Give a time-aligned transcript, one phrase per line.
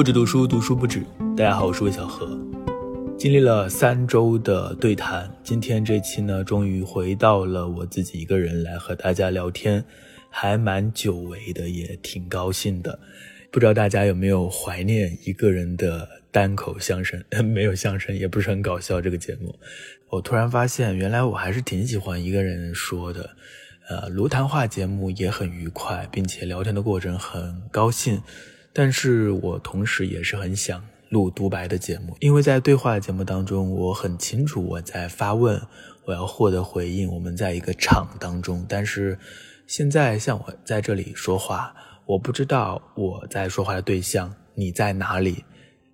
[0.00, 1.02] 不止读书，读书不止。
[1.36, 2.26] 大家好，我是魏小何。
[3.18, 9.84] 经历了三周的对谈，今天这期呢，终于回到了我自己一个人来和大家聊天，
[10.30, 12.98] 还蛮久违的，也挺高兴的。
[13.50, 17.22] 不知道大家有没有怀念一个人的单口相声？
[17.44, 19.02] 没有相声，也不是很搞笑。
[19.02, 19.54] 这个节目，
[20.08, 23.36] 我突然发现，原来我还是挺喜欢一个人说的。
[23.90, 28.22] 呃，卢谈话节目也很愉快，并且聊天的过程很高兴。
[28.72, 35.60] 但是我同时也是很想录独白的节目，因为在对话节目当中，我很清楚我在发问，
[36.04, 38.64] 我要获得回应，我们在一个场当中。
[38.68, 39.18] 但是
[39.66, 41.74] 现在像我在这里说话，
[42.06, 45.44] 我不知道我在说话的对象你在哪里，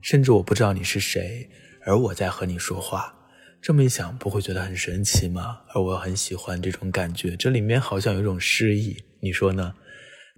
[0.03, 1.49] 甚至我不知道你是谁，
[1.85, 3.15] 而我在和你说话。
[3.63, 5.61] 这么一想，不会觉得很神奇吗？
[5.75, 9.75] 而我很喜欢这种感觉，这里面好像有一种诗意，你说呢？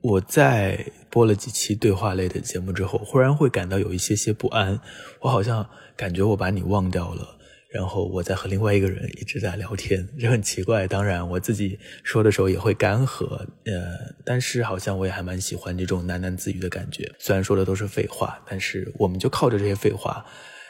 [0.01, 4.81] 我在播了几期对话类的节目之后，忽然会感到有一些些不安。
[5.21, 7.37] 我好像感觉我把你忘掉了，
[7.71, 10.87] 然后我在和另外一个人一直在聊天，这很奇怪。
[10.87, 13.27] 当然，我自己说的时候也会干涸，
[13.65, 17.13] 呃，但是好像我也还蛮喜欢这种喃喃自语的感觉。
[17.19, 20.25] 虽然说的都是废话，但是我们就靠着这些废话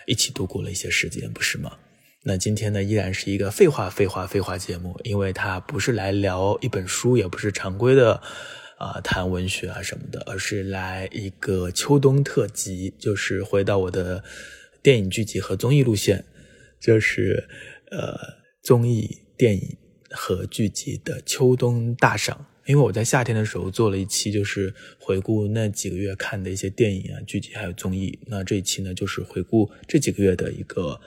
[0.06, 1.72] 一起度过了一些时间，不是吗？
[2.24, 8.22] 那今天呢，依然是一个废话、废话、废话节目，因为它不是来聊一本书，也不是常规的。
[8.78, 14.22] 啊，谈文学啊什么的，而是来一个秋冬特辑，就是回到我的
[14.82, 16.24] 电影剧集和综艺路线，
[16.80, 17.48] 就是
[17.90, 18.16] 呃
[18.62, 19.76] 综艺、电影
[20.10, 22.46] 和剧集的秋冬大赏。
[22.66, 28.18] 因为我在夏天的时候做了一期，就是回顾那几个月看的一些电影啊、剧集还有综艺。
[28.26, 31.00] 那这一期呢，就是回顾这几个月的一个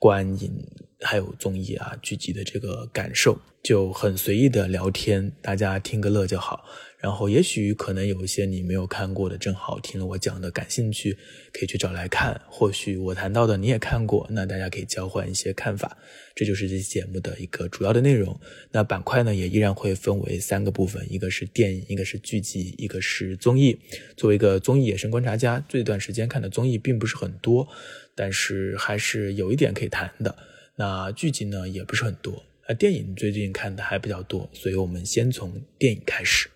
[0.00, 0.52] 观影
[1.00, 6.64] 还有综艺啊、剧集的这个感受，就很随意的聊天，大家听个乐就好。
[7.00, 11.16] 然后，也许可能有一些你没有看过的，正好听了我讲的感兴趣，
[11.52, 12.40] 可以去找来看。
[12.48, 15.96] 或许我谈到的你也看过，那大家可以交换一些看法。
[16.34, 18.36] 这就是这期节目的一个主要的内容。
[18.72, 23.78] 那板块呢，也依然会分为三个部分：一个是电影，一个是剧集，一个是综艺。
[24.16, 27.68] 作为一个综艺野生观察家，这段时间看的综艺并不是很多，
[28.16, 30.36] 但是还是有一点可以谈的。
[30.74, 32.42] 那剧集呢，也不是很多。
[32.66, 36.50] 啊，电影最近看的还比较多，所以我们先从电影开始。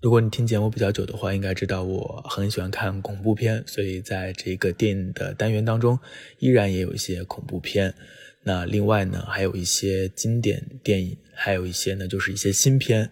[0.00, 5.98] 如果你听节目比较久的话，应该知道我很喜欢看恐怖片，所以在这个电影的单元当中，
[6.38, 7.94] 依然也有一些恐怖片。
[8.42, 13.10] 那另外呢，还有一些经典电影，还有一些呢就是一些新片。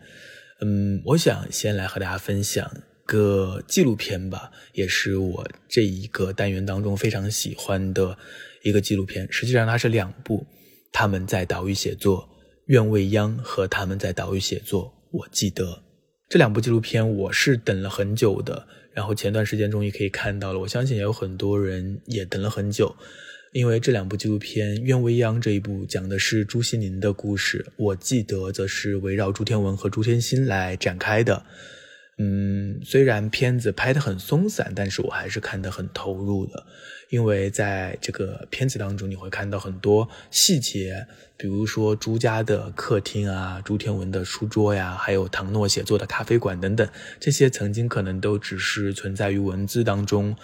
[0.62, 2.66] 嗯，我想先来和大家分享
[3.04, 8.16] 个纪录片吧，也是我这一个单元当中非常喜欢的
[8.62, 9.30] 一个纪录片。
[9.30, 10.46] 实际上它是两部，
[10.90, 12.22] 他们在岛屿写作，
[12.64, 15.82] 《愿未央》和他们在岛屿写作，我记得。
[16.28, 20.58] 这两部纪录片我是等了很久的，然后前段时间终于可以看到了。
[20.58, 22.94] 我相信也有很多人也等了很久，
[23.52, 31.46] 因为这两部纪录片，《愿未央》这一部讲的是朱西甯的故事，我记得则是围绕朱天文和朱天心来展开的。
[32.18, 36.66] 嗯，虽然片子拍得很松散，但是我还是看得很投入的。
[37.10, 41.06] 因为在这个片子当中，你会看到很多细节，
[41.38, 46.86] 比如说朱家的客厅啊，朱天文的书桌呀，还有唐诺写作的咖啡馆等等，
[47.18, 50.36] 这些曾经可能都只是存在于文字当中，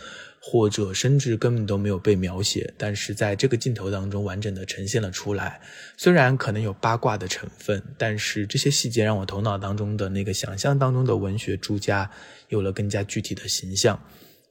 [0.47, 5.59] 或者甚至根本都没有被描写，但是在这个镜头当中完整的呈现了出来。
[5.97, 12.11] 虽然可能有八卦的成分，但是这些细节让我头脑当中的那个想象当中的文学朱家
[12.51, 13.99] 有了更加具体的形象。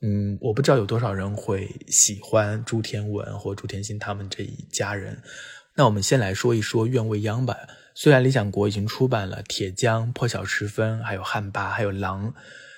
[0.02, 5.22] 嗯，我不知道有多少人会喜欢朱天文或朱天心他们这一家人。
[5.76, 7.56] 那我们先来说一说《愿未央》吧。
[7.94, 12.30] 虽然理想国已经出版了《铁匠》《破晓时分》，还有《汉巴》，还有《狼》，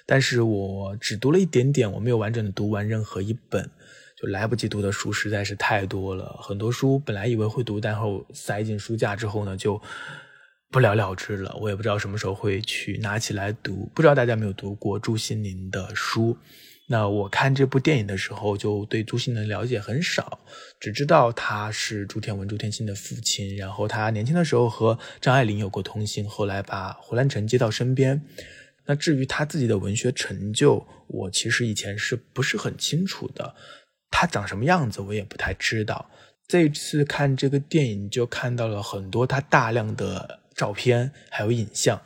[0.06, 3.70] 但是我只读了一点点，我没有完整的读完任何一本，
[4.22, 6.40] 就来不及读的书实在是太多了。
[6.42, 9.82] 很多书本来以为会读，但后塞进书架之后呢，就
[10.72, 11.58] 不了了之了。
[11.60, 13.90] 我也不知道什么时候会去拿起来读。
[13.96, 16.38] 不知道大家没有读过朱心凌的书？
[16.88, 20.40] 那我看这部电影的时候，就对朱心宁了解很少，
[20.80, 28.22] 只知道他是朱天文、朱天心的父亲，然后他年轻的时候和张爱玲有过通信，后来把胡兰成接到身边。
[28.86, 33.56] 那至于他自己的文学成就，我其实以前是不是很清楚的，
[34.10, 36.10] 他长什么样子我也不太知道。
[36.48, 42.00] 这次看这个电影，就看到了很多他大量的照片还有影像，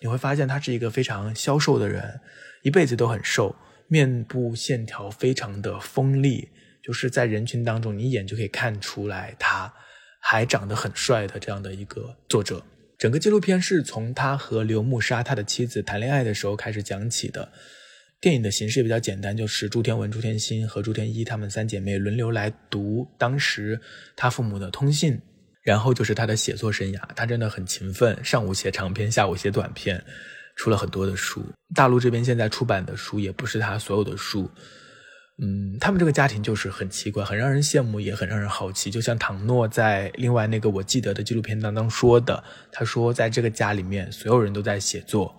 [0.00, 2.20] 你会发现他是一个非常消瘦的人，
[2.62, 3.56] 一辈子都很瘦。
[3.88, 6.48] 面部线条非常的锋利，
[6.82, 9.72] 就是在人群当中，你一眼就可以看出来他
[10.20, 12.60] 还长得很帅的这样的一个作者。
[12.98, 17.52] 整个纪录片是从他和刘慕沙他的妻子谈恋爱的时候开始讲起的。
[18.18, 23.78] 电影的形式也比较简单，就是朱天文、朱天心和朱天一他们三姐妹轮流来读当时
[24.16, 25.20] 他父母的通信，
[25.62, 27.00] 然后就是他的写作生涯。
[27.14, 30.02] 他真的很勤奋，上午写长篇，下午写短篇，
[30.56, 31.44] 出了很多的书。
[31.74, 34.50] 大陆这边现在出版的书也不是他所有的书。
[35.38, 38.90] 嗯，他们这个家庭就是很奇怪，很让人羡慕，也很让人好奇。
[38.90, 42.42] 就像唐诺在另外那个我记得的纪录片当中说的，
[42.72, 45.34] 他说在这个家里面，所有人都在写作。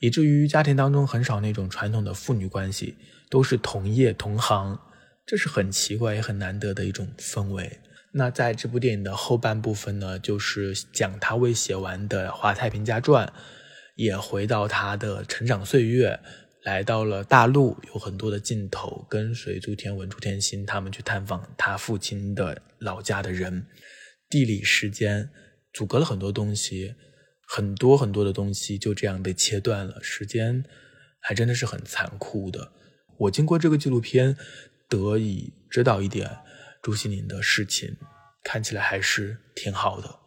[0.00, 2.96] 以至于家庭当中很少那种传统的父女关系，
[3.30, 4.78] 都是同业同行，
[5.24, 7.78] 这是很奇怪也很难得的一种氛围。
[8.12, 13.26] 那在这部电影的后半部分呢，就是讲他未写完的《华太平家传》，
[13.94, 16.18] 也回到他的成长岁月，
[16.68, 23.66] 来到了大陆，有很多的镜头跟随朱天文、朱天心他们去探访他父亲的老家的人，
[24.28, 25.30] 地理时间
[25.72, 26.94] 阻隔了很多东西。
[27.50, 30.62] 很多很多的东西就这样被切断了，时间
[31.20, 32.70] 还真的是很残酷的。
[33.16, 34.36] 我经过这个纪录片，
[34.90, 36.30] 得以知道一点
[36.82, 37.96] 朱西宁的事情，
[38.44, 40.17] 看起来还是挺好的。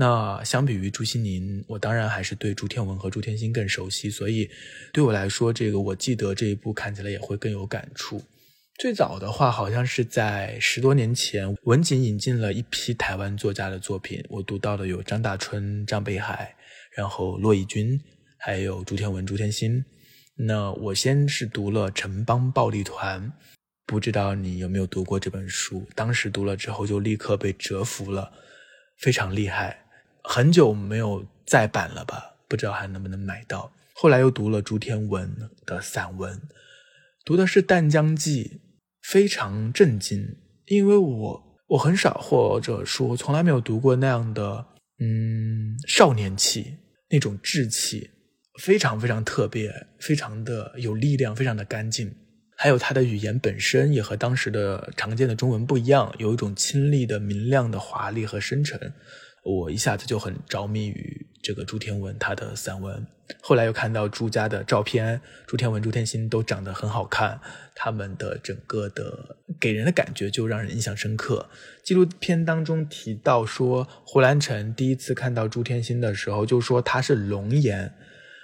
[0.00, 4.48] 那相比于朱西宁，我当然还是对朱天文和朱天心更熟悉，所以
[4.94, 8.22] 对我来说，这个我记得这一部看起来也会更有感触。
[8.78, 16.56] 最早的话，好像是在十多年前，文景引进了一批台湾作家的作品，我读到的有张大春、张北海。
[16.96, 18.00] 然后骆以军，
[18.38, 19.84] 还有朱天文、朱天心。
[20.34, 23.28] 那我先是读了《城邦暴力团》，
[23.84, 25.86] 不知道你有没有读过这本书？
[25.94, 28.32] 当时读了之后就立刻被折服了，
[28.96, 29.79] 非常厉害。
[30.22, 32.36] 很久没有再版了吧？
[32.48, 33.72] 不知道还能不能买到。
[33.94, 35.30] 后来又读了朱天文
[35.66, 36.40] 的散文，
[37.24, 38.44] 读的是《淡江记》，
[39.02, 40.36] 非常震惊，
[40.66, 44.66] 因为我我很少或者说从来没有读过那样的。
[45.02, 46.76] 嗯，少年气
[47.08, 48.10] 那种稚气，
[48.60, 52.14] 非常非常特别，非常的有力量，非常的干净。
[52.54, 58.92] 还有他的语言本身也和当时的常见的中文不一样，有一种清丽的、明亮的华丽和深沉。
[59.42, 63.06] 我一下子就很着迷于这个朱天文他的散文，
[63.40, 67.40] 后来又看到朱家的照片，朱天文、朱天心都长得很好看，
[67.74, 71.48] 他们的整个的给人的感觉就让人印象深刻。
[71.82, 77.94] 纪录片当中提到说，胡兰成第一次看到朱天心的时候，就说他是龙颜。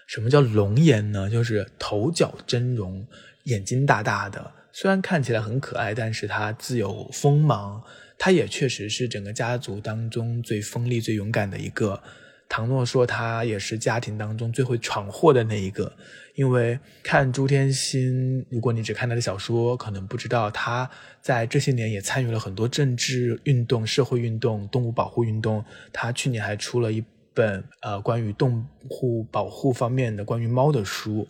[0.07, 1.29] 什么叫龙颜呢？
[1.29, 3.05] 就是头角峥嵘，
[3.45, 7.83] 眼睛大大的，虽然看起来很可爱，但是他自有锋芒。
[8.19, 12.03] 他也确实是整个家族当中最锋利、最勇敢的一个。
[12.49, 15.93] 唐诺说他也是家庭当中最会闯祸的那一个。
[16.37, 20.89] 因为看朱天心，如果你只看他的小说，可能不知道他
[21.21, 25.65] 在这些年也参与了很多政治运动、社会运动、动物保护运动。
[25.93, 27.03] 他去年还出了一
[27.35, 28.65] 本呃关于动
[29.03, 31.27] 物保护方面的关于猫的书。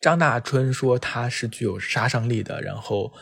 [0.00, 3.12] 张大春说他是具有杀伤力的，然后。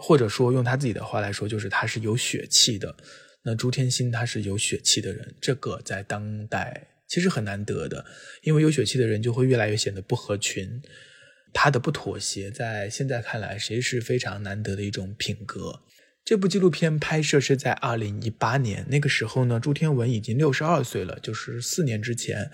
[0.00, 2.96] 或者说，用他自己的话来说，就是他是有血气的。
[3.42, 8.04] 那朱天心他是有血气的人，这个在当代其实很难得的，
[8.42, 10.82] 因为有血气的人就会越来越显得不合群。
[11.52, 15.80] 他的不妥协，在现在看来，谁是非常难得的一种品格。
[16.24, 22.50] 这部纪录片拍摄是在二零一八年，那个时候呢，朱天文已经六十二岁了，就是四年之前。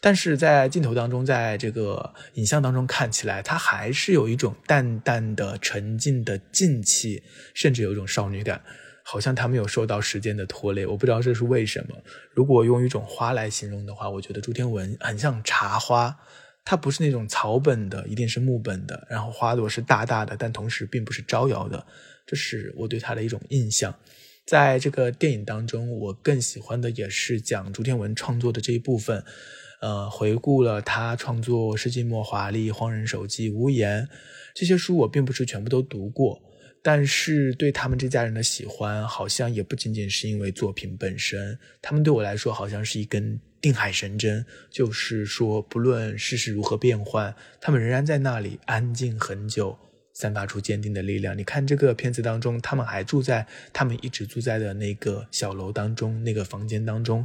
[0.00, 8.62] 但是在镜头当中，在这个影像当中看起来，他还是有一种淡淡的、沉静的静气，甚至有一种少女感，
[9.02, 10.86] 好像她没有受到时间的拖累。
[10.86, 11.96] 我不知道这是为什么。
[12.32, 16.16] 如果用一种花来形容的话，我觉得朱天文很像茶花，
[16.64, 21.84] 它不是那种草本的，一定是木本的，然后花朵是大大的，但同时并不是招摇的，
[22.24, 23.92] 这是我对他的一种印象。
[24.46, 29.24] 在这个电影当中，我更喜欢的也是讲朱天文创作的这一部分。
[29.80, 34.02] 呃，回顾了他创作《世纪末华丽》《荒人手记》《无言》
[34.54, 36.42] 这些书，我并不是全部都读过，
[36.82, 41.56] 但是对他们这家人的喜欢，好像也不仅仅是因为作品本身。
[41.80, 49.78] 他们对我来说，好像是一根定海神针，就是说，不论世事如何变幻，他们仍然在那里安静很久，
[50.12, 51.38] 散发出坚定的力量。
[51.38, 57.24] 你看这个片子当中，他们还住在他们一直住在的那个小楼当中，那个房间当中。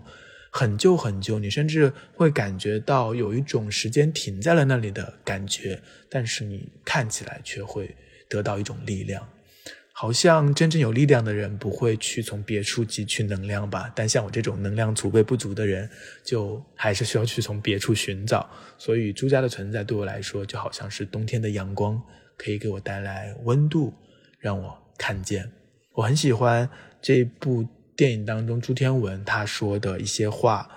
[0.55, 7.95] 很旧很旧，你甚至会感觉到有一种时间停在了那里的感觉，但是你看起来却会
[8.29, 9.27] 得到一种力量，
[9.91, 13.91] 好像真正有力量的人不会去从别处汲取能量吧？
[13.95, 15.89] 但像我这种能量储备不足的人，
[16.23, 18.47] 就还是需要去从别处寻找。
[18.77, 21.99] 所以朱家的存在对我来说，就好像是冬天的阳光，
[22.37, 23.91] 可以给我带来温度，
[24.37, 25.51] 让我看见。
[25.93, 26.69] 我很喜欢
[27.01, 27.67] 这部。
[27.95, 30.69] 电影当中，朱天文他说的一些话，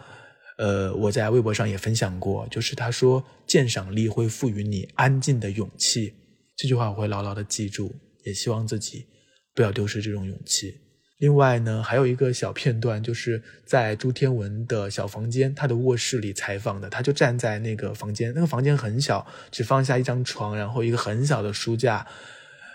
[0.59, 6.15] 呃，我在微博上也分享过，就是他说鉴赏力会赋予你安静的勇气，
[6.57, 7.95] 这句话我会牢牢的记住，
[8.25, 9.07] 也希望自己
[9.55, 10.81] 不要丢失这种勇气。
[11.19, 22.07] 另外呢，还有一个小片段，就是在朱天文的小房间，他的卧室里采访的，他就站在那个房间，那个房间很小，只放下一张床，然后一个很小的书架，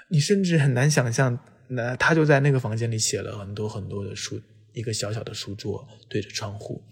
[0.10, 1.38] 你甚至很难想象，
[1.72, 4.40] 那他就在那个房间里写了很多很多的书，
[4.74, 6.84] 一个小小的书桌对着窗户，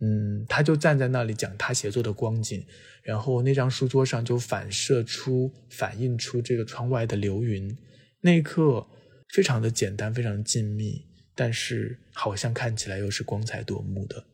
[0.00, 2.64] 嗯，他就站在那里讲他写作的光景，
[3.02, 7.76] 然后那张书桌上就反射出、反映出这个窗外的流云，
[8.20, 8.86] 那一刻。
[9.32, 11.02] 非常的简单，非常静谧，
[11.34, 14.24] 但是好像看起来又是光彩夺目的。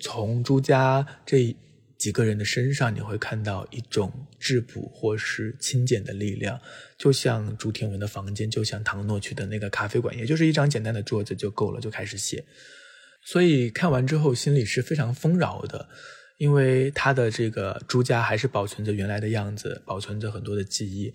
[0.00, 1.54] 从朱家这
[1.98, 6.60] 几个人的身上，你会看到一种质朴或是清简的力量，
[6.96, 12.44] 就像朱天文的房间，就像唐诺去的那个咖啡馆，也就是一张简单的桌子就够了，就开始写。
[13.24, 15.88] 所以看完之后，心里是非常丰饶的，
[16.38, 21.12] 因为他的这个朱家还是保存着原来的样子，保存着很多的记忆。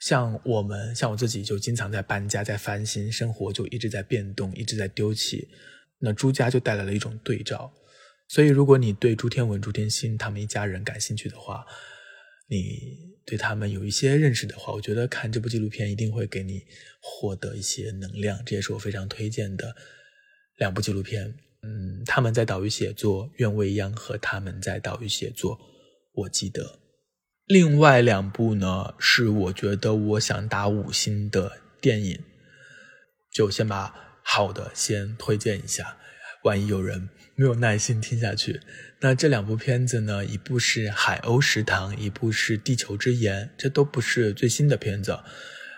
[0.00, 5.48] 像我们，像我自己，就经常在搬家，在翻新，生活就一直在变动，一直在丢弃。
[6.00, 7.72] 那朱家就带来了一种对照。
[8.28, 11.64] 所以，如果你对朱天文、朱天心他们一家人感兴趣的话，
[12.48, 16.62] 你对他们有一些认识的话，我觉得看这部纪录片一定会给你
[17.00, 18.42] 获得一些能量。
[18.44, 19.74] 这也是我非常推荐的
[20.56, 21.34] 两部纪录片。
[21.62, 25.58] 嗯，他们在岛屿写作，愿未央和他们在岛屿写作，
[26.12, 26.78] 我记得。
[27.46, 32.22] 另外两部呢，是我觉得我想打五星的电影，
[33.32, 35.96] 就先把好的先推荐一下，
[36.44, 37.08] 万一有人
[37.38, 38.60] 没有耐心听下去。
[38.98, 45.12] 那这两部片子呢，一部是《海鸥食堂》，一部是《地球之盐》，这都不是最新的片子。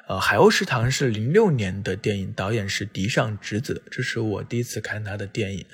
[0.09, 5.67] 呃，《海鸥食堂》是零六年的电影，导演是荻上直子，这是我第一次看他的电影。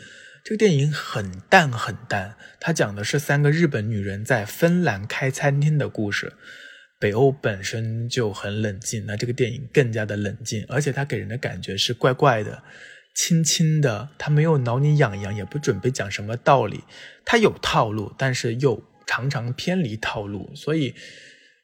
[0.42, 6.32] 这个电影很淡很淡，它讲的是三个日本女人在芬兰开餐厅的故事。
[6.98, 12.64] 北欧本身就很冷静，那这个电影更加的冷静，而且它给人的感觉是怪怪的、
[13.16, 16.84] 轻轻的，他没有挠你痒痒，也不准备讲什么道理，
[17.24, 20.94] 他有套路，但是又常常偏离套路，所以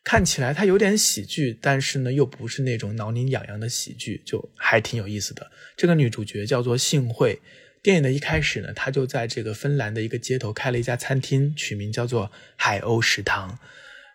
[0.03, 5.53] 看起来他有点喜剧，但是呢又不是那种挠你痒痒的喜剧，就还挺有意思的。
[5.77, 7.41] 这个女主角叫做幸会。
[7.83, 13.59] 电影的一开始呢，他就在这个芬兰的一个街头开了一家餐厅，取名叫做海鸥食堂。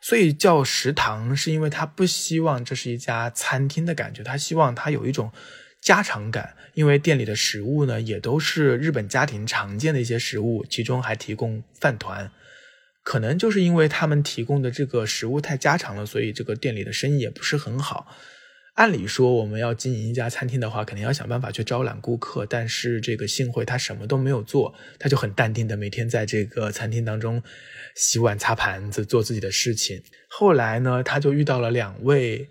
[0.01, 5.31] 所以叫食堂，是因为他不希望这是一家餐厅的感觉，他希望他有一种
[5.81, 6.55] 家常感。
[6.73, 12.31] 因为店里的食物呢，也都是日本家庭常见的一些食物，其中还提供饭团。
[13.03, 18.15] 可能就是因为他们提供的这个食物太家常了，所以这个店里的生意也不是很好。
[18.75, 22.45] 按理说，我们要经营一家餐厅的话，肯定要想办法去招揽顾客。
[22.45, 27.41] 但是这个幸会他什么都没有做，他就很淡定的每天在这个餐厅当中
[27.95, 30.03] 洗碗、擦盘子，做自己的事情。
[30.29, 32.47] 后来呢，他就遇到了两位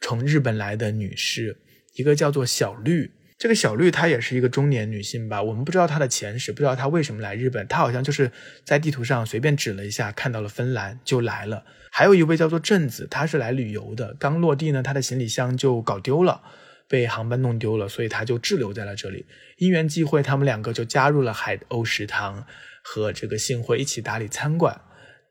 [0.00, 1.56] 从日本来的女士，
[1.94, 3.10] 一个叫做小绿。
[3.36, 7.66] 这个小绿她也是一个中年女性吧，我们不知道她的前史，不知道她为什么来日本。
[7.66, 8.30] 她好像就是
[8.64, 11.64] 在地图上随便指了一下，看到了芬兰就来了。
[11.90, 16.42] 还有一位叫做镇子，她是来旅游的，刚落地呢，她的行李箱就搞丢了，
[16.88, 19.26] 被航班弄丢了，所以她就滞留在了这里。
[19.58, 22.46] 因缘际会，他们两个就加入了海鸥食堂，
[22.82, 24.80] 和这个幸会一起打理餐馆。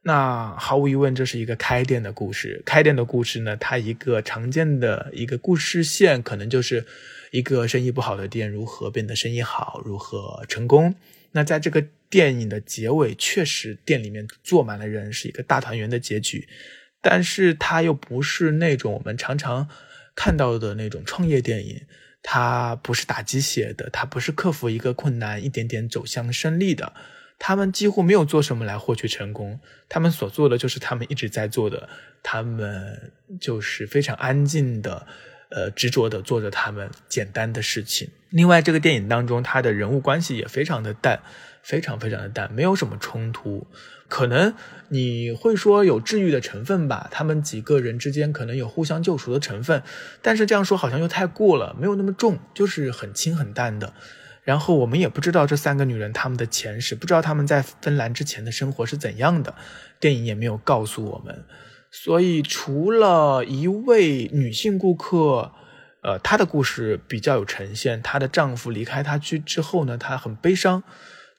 [0.05, 2.62] 那毫无疑问，这是一个开店的故事。
[2.65, 6.86] 开店的故事呢，它一个常见的一个故事线，可能就是
[7.31, 10.93] 一个生意不好的店如何变得生意好，如何成功。
[11.31, 16.50] 那在这个电影的结尾，确实店里面坐满了人，是一个大团圆的结局。
[17.01, 19.69] 但是它又不是那种我们常常
[20.15, 21.81] 看到的那种创业电影，
[22.22, 26.93] 它不是打鸡血的，它不是克服一个困难一点点走向胜利的。
[27.45, 29.59] 他们几乎没有做什么来获取成功，
[29.89, 31.89] 他们所做的就是他们一直在做的，
[32.23, 35.05] 他们就是非常安静的，
[35.50, 38.07] 呃，执着的做着他们简单的事情。
[38.29, 41.19] 另外，这个电影当中，他的人物关系也非常的淡，
[41.62, 43.67] 非常非常的淡，没有什么冲突。
[44.07, 44.53] 可能
[44.88, 49.83] 你会说有治愈的成分吧，他们几个人之间可能有互相救赎的成分，
[50.21, 53.93] 但是这样说好像又太过了，没有那么重，就是很轻很淡的。
[54.43, 59.55] 然后我们也不知道这三个女人她们的前世，不知道她们在芬兰之前的生活是怎样的，
[60.00, 61.45] 电影也没有告诉我们。
[61.89, 65.51] 所以除了一位女性顾客，
[66.01, 70.83] 呃，她的故事比较有呈现，她的丈夫离开她去之后呢，她很悲伤。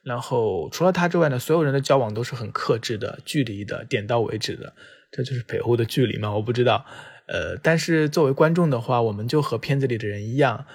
[0.01, 4.73] 然后除了她之外呢，所有人的交往都是很克制的、距离的、点到为止的。
[5.11, 6.31] 这就是北欧的距离吗？
[6.31, 6.85] 我不知道。
[7.27, 10.65] 呃，但是作为观众的话，我们就和片子里的人一样。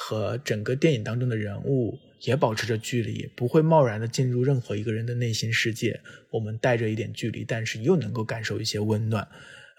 [0.00, 6.00] 和整个电影当中的人物也保持着距离，不会贸然的进入任何一个人的内心世界。
[6.30, 9.26] 我们带着一点距离，但是又能够感受一些温暖。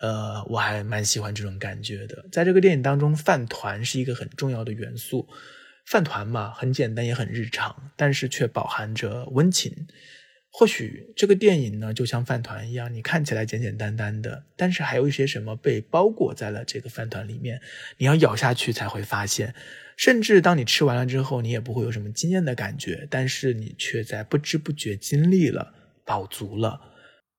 [0.01, 2.25] 呃，我还蛮喜欢这种感觉的。
[2.31, 5.27] 在这个电影当中，饭团是一个很重要的元素。
[5.85, 9.88] 饭团嘛，很简单也很日常，但是却饱含着温情。
[10.51, 17.61] 或许这个电影呢，就像饭团一样，你看起来简简单单的，但是还有一些什么被包裹在了这个饭团里面，
[17.97, 19.53] 你要咬下去才会发现。
[20.00, 25.74] 甚至当你吃完了之后，你也不会有什么惊艳的感觉，但是你却在不知不觉经历了，
[26.06, 26.79] 饱足了。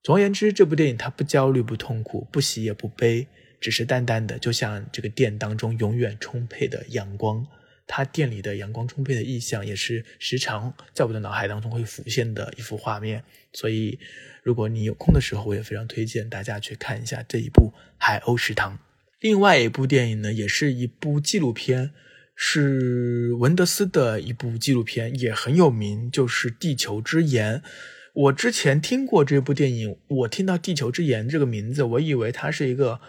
[0.03, 3.27] 总而言之，这部电影它不焦虑、不痛苦、不喜也不悲，
[3.63, 7.47] 只是淡淡的，就像这个店当中永远充沛的阳光。
[7.87, 13.25] 它店里的阳光充沛的意象，也是时常在我的脑海当中会浮现的一幅画面。
[13.55, 13.99] 所以，
[14.43, 18.75] 如果你有空的时候，我也非常推荐大家去看一下这一部《海鸥食堂》。
[19.19, 21.93] 另外一部电影呢，也是一部纪录片，
[22.43, 27.59] 是文德斯的一部纪录片，也很有名，就是《地球之盐》。
[28.15, 33.01] 我之前听过这部电影，我听到《地球之盐》这个名字，我以为它是一个。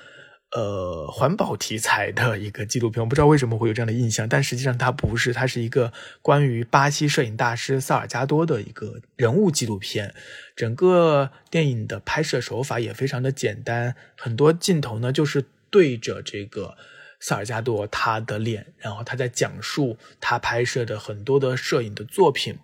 [0.53, 10.13] 呃，环保题材的一个纪录片，我不知道为什么会有这样的印象，但实际上它不是，它是一个关于巴西摄影大师萨尔加多的一个人物纪录片。
[10.53, 16.75] 整个电影的拍摄手法也非常的简单，很多镜头呢就是对着这个
[17.21, 22.57] 萨尔加多他的脸，然后他在讲述他拍摄的很多的摄影的作品。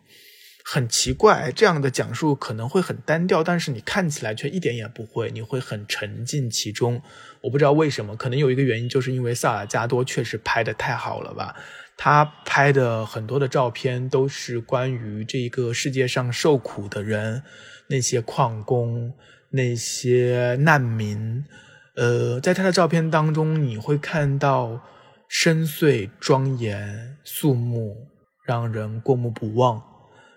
[0.69, 7.01] 很奇怪，这样的讲述可能会很单调，但是你看起来却一点也不会，你会很沉浸其中。
[7.39, 11.55] 我不知道为什么，可能有一个原因，就是因为萨尔加多确实拍的太好了吧。
[11.95, 17.41] 他拍的很多的照片都是关于这一个世界上受苦的人，
[17.87, 19.13] 那些矿工，
[19.51, 21.45] 那些难民。
[21.97, 24.81] 呃，在他的照片当中，你会看到
[25.27, 28.07] 深邃、庄严、肃穆，
[28.45, 29.81] 让人过目不忘。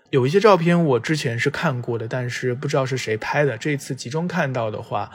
[0.09, 3.59] 有一些照片我之前是看过的，但是不知道是谁拍的。
[3.59, 5.11] 这次集中看到的话，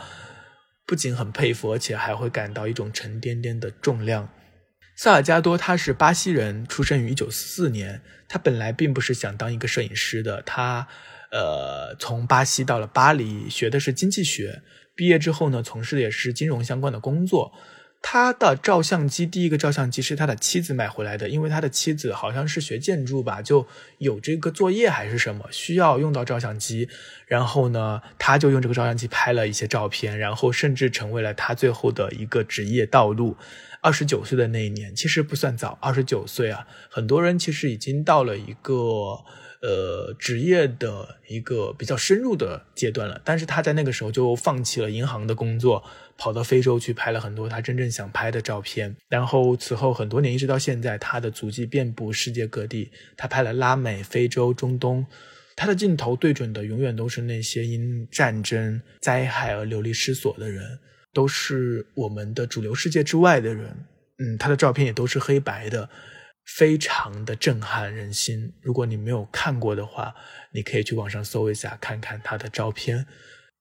[0.87, 4.29] 不仅很佩服，而且还会感到一种沉甸甸的重量。
[4.97, 8.01] 萨尔加多他是巴西人，出生于一九四四年。
[8.29, 10.87] 他本来并不是想当一个摄影师的，他
[11.33, 14.63] 呃从巴西到了巴黎，学的是经济学。
[14.97, 17.53] 毕业之后呢，从事的也是金融相关的工作。
[18.03, 23.67] 他的照相机，第一个照相机是他的妻子买回来的，因为他的妻子好像是学建筑吧，就
[23.99, 26.89] 有这个作业还是什么需要用到照相机，
[27.27, 33.37] 然后呢，他就用这个照相机拍了一些照片，然后甚至成为了他最后的一个职业道路。
[33.81, 39.25] 二十九岁的那一年，其实不算早，二十九岁啊，很多人其实已经到了一个。
[39.63, 45.83] 呃，职业的一个比较深入的阶段了，但是他在那个时候就放弃了银行的工作，
[46.19, 48.95] 跑到非洲去拍了很多他真正想拍的照片。
[49.09, 52.91] 然后此后很多年，一直到现在，他的足迹遍布世界各地。
[53.17, 55.07] 他拍了拉美、非洲、中东，
[55.57, 60.79] 他的镜头对准的永远都是那些因战争灾害而流离失所的人，
[61.15, 63.75] 都是我们的主流世界之外的人。
[64.19, 65.89] 嗯，他的照片也都是黑白的。
[66.47, 68.55] 非常的震撼人心。
[68.63, 70.15] 如果你没有看过的话，
[70.53, 73.07] 你可以去网上搜一下，看看他的照片。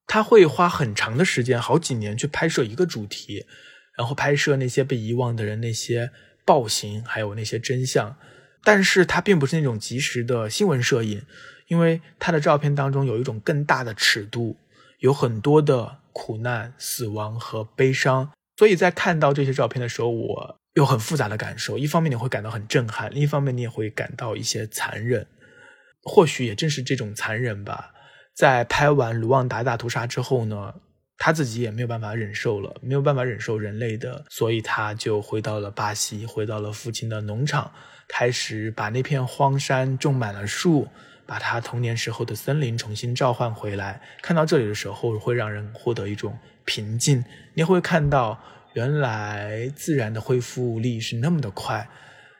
[0.07, 3.45] 他会花很长的时间，好几年去拍摄一个主题，
[3.97, 6.11] 然后拍摄那些被遗忘的人、那些
[6.45, 8.15] 暴行，还有那些真相。
[8.63, 11.23] 但是他并不是那种及时的新闻摄影，
[11.67, 14.57] 因为他的照片当中有一种更大的尺度，
[14.99, 18.31] 有很多的苦难、死亡和悲伤。
[18.57, 20.57] 所以在看到这些照片的时候，我。
[20.75, 25.25] 有很复杂的感受，一方面你会感到很震撼，另一方面你也会感到一些残忍。
[26.03, 27.93] 或许也正是这种残忍吧，
[28.35, 30.75] 在拍完卢旺达大屠杀之后呢，
[31.17, 37.71] 他自己也没有办法忍受了，没有办法忍受人类的，所以他就回到了巴西，回到了父亲的农场，
[38.09, 40.89] 开始把那片荒山种满了树，
[41.25, 44.01] 把他童年时候的森林重新召唤回来。
[44.21, 47.23] 看到这里的时候，会让人获得一种平静。
[47.53, 48.37] 你会看到。
[48.75, 51.89] 原来自然的恢复力是那么的快，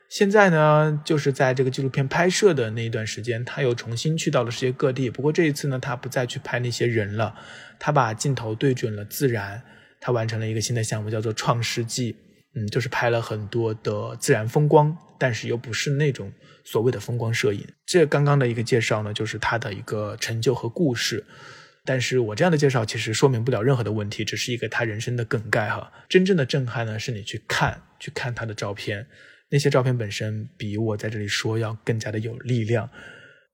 [0.09, 5.09] 现在呢，就是在这个纪录片拍摄的那一段时间，他又重新去到了世界各地。
[5.09, 7.33] 不过这一次呢，他不再去拍那些人了，
[7.79, 9.61] 他把镜头对准了自然，
[10.01, 12.13] 他完成了一个新的项目，叫做《创世纪》。
[12.57, 16.31] 嗯，就是拍了很多的自然风光，但是又不是那种
[16.63, 17.65] 所谓的风光摄影。
[17.85, 21.25] 这刚刚的一个介绍呢，就是他的一个成就和故事。
[21.85, 25.91] 但是我这样的介绍其实说明不了任何的问题，只是一个他人生的梗概哈。
[26.09, 29.05] 真正的震撼呢，是你去看，去看他的照片，
[29.49, 32.89] 那些照片本身比我在这里说要更加的有力量。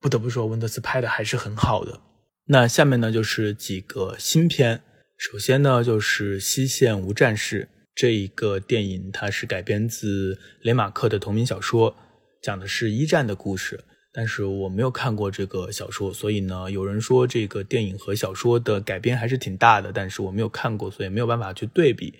[0.00, 2.00] 不得不说，温德斯拍的还是很好的。
[2.46, 4.80] 那下面呢，就是几个新片。
[5.16, 11.94] 首先呢，就是《西线无战事》这一个电影，它是改编自雷马克的同名小说，
[12.42, 13.84] 讲的是一战的故事。
[14.12, 22.14] 但是我没有看过这个小说，所以呢，有人说这个电影和小说的改编还是挺大的，但是我没有看过，所以没有办法去对比。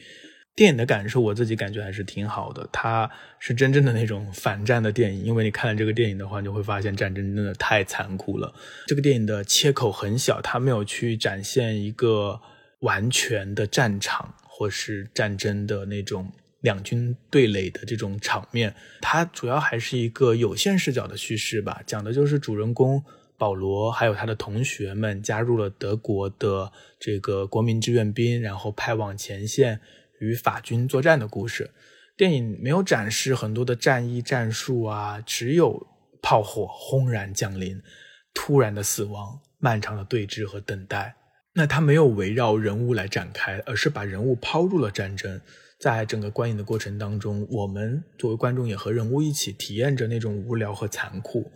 [0.55, 2.69] 电影的感受，我自己感觉还是挺好的。
[2.71, 8.55] 它是真正的那种反战的电影，因为你看了这个电影的话，你就会发现战争真的太残酷了。
[8.87, 12.39] 这个电影的切口很小，它没有去展现一个
[12.81, 16.31] 完全的战场或是战争的那种
[16.63, 18.75] 两军对垒的这种场面。
[19.01, 23.05] 它主要还是一个有限视角的叙事吧，讲的就是主人公
[23.37, 29.81] 保罗还有他的同学们加入了德国的这个国民志愿兵，然后派往前线。
[30.21, 31.73] 与法军作战的故事，
[32.17, 35.85] 电影没有展示很多的战役战术啊，只有
[36.23, 37.83] 炮火轰然降临，
[38.33, 41.17] 突然的死亡，漫长的对峙和等待。
[41.55, 45.41] 那它没有围绕人物来展开，而是把人物抛入了战争。
[45.83, 51.51] 在整个观影的过程当中，我们作为观众也和人物一起体验着那种无聊和残酷。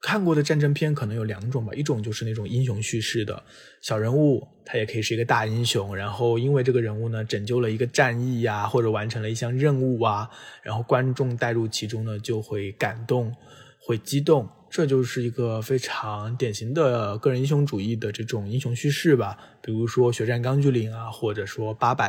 [0.00, 3.42] 看过的战争片可能有两种吧，一种就是那种英雄叙事的
[3.82, 10.30] 小人物，他也可以是一个大英雄，然后因为这个人物呢拯救了一个战役呀，或者完成了一项任务啊，
[10.62, 13.30] 然后观众带入其中呢就会感动，
[13.78, 19.36] 会激动，这就是一个非常典型的个人英雄主义的这种英雄叙事吧。
[19.60, 22.08] 比如说《血战钢锯岭》啊，或者说《八佰》。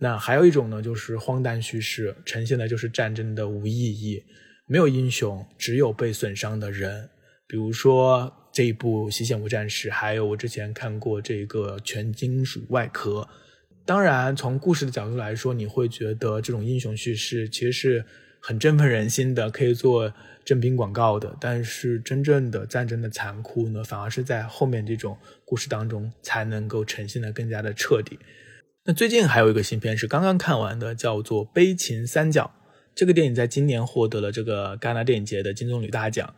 [0.00, 4.22] 那还有一种呢，就是荒诞叙事，呈现的就是战争的无意义，
[4.66, 7.10] 没有英雄，只有被损伤的人。
[7.48, 13.22] 比如说这一部《洗险无战事》，还有我之前看过这个《全金属外壳》。
[13.84, 18.04] 当然，从故事的角度来说，你会觉得这种英雄叙事其实是
[18.38, 20.12] 很振奋人心的，可以做
[20.44, 21.34] 征兵广告的。
[21.40, 28.18] 但是，真正的战争的残酷呢，反而是在后面这种故事当中才能够呈现的更加的彻底。
[28.88, 32.50] 那最近还有一个新片是刚刚看完的，叫做《悲情三角》。
[32.94, 36.34] 这个电影在今年获得了这个戛纳电影节的金棕榈大奖。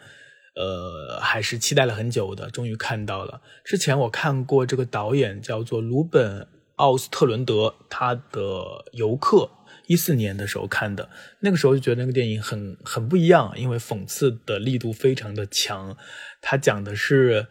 [0.56, 3.40] 呃，还是期待了很久的，终于看到了。
[3.62, 6.40] 之前我看过这个导演叫做鲁本·
[6.74, 8.40] 奥斯特伦德，他的
[8.94, 9.36] 《游客》，
[9.86, 11.08] 一四年的时候看的，
[11.38, 15.96] 那个时候就觉得那个电影很很不一样，因为讽刺的力度非常的强。
[16.40, 17.46] 他讲的是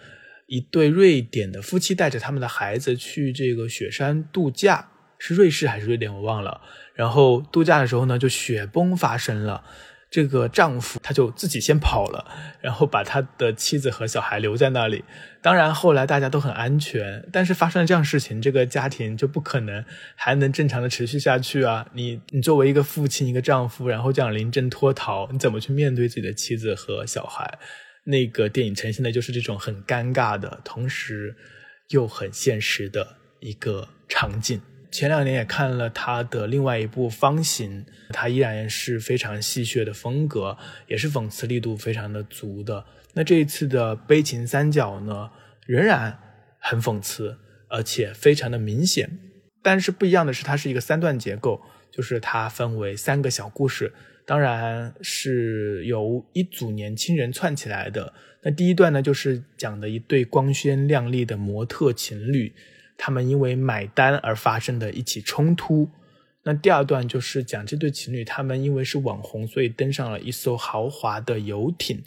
[0.50, 6.60] 一对瑞典的夫妻带着他们的孩子去这个雪山度假，是瑞士还是瑞典我忘了。
[6.96, 9.64] 然后度假的时候呢，就雪崩发生了。
[10.12, 12.26] 这个丈夫他就自己先跑了，
[12.62, 15.04] 然后把他的妻子和小孩留在那里。
[15.40, 19.86] 当然后来大家都很安全，但是发生了这样事情，这个家庭就不可能
[20.16, 21.86] 还能正常的持续下去啊！
[21.94, 27.60] 你你作为一个父亲，一个丈夫，然后这样临阵脱逃，你怎么去面对自己的妻子和小孩？
[28.10, 31.36] 那个电影呈现的就是这种很尴尬的，同时
[31.90, 34.60] 又很现实的一个场景。
[34.92, 42.84] 前两年也看了他的另外一部《方形》，他依然是非常戏谑的风格，也是讽刺力度非常的足的。
[43.14, 45.30] 那这一次的《悲情三角》呢，
[45.68, 46.20] 仍然
[46.60, 49.20] 很讽刺，而且非常的明显。
[49.62, 53.94] 但是不一样的是，它是一个三段结构，就是它分为三个小故事，
[54.30, 58.14] 当然是由一组年轻人串起来的。
[58.44, 62.54] 那第一段呢，就是讲的一对光鲜亮丽的模特情侣。
[62.96, 65.90] 他们因为买单而发生的一起冲突。
[66.44, 72.00] 那第二段就是讲这对情侣，他们因为是网红，所以登上了一艘豪华的游艇。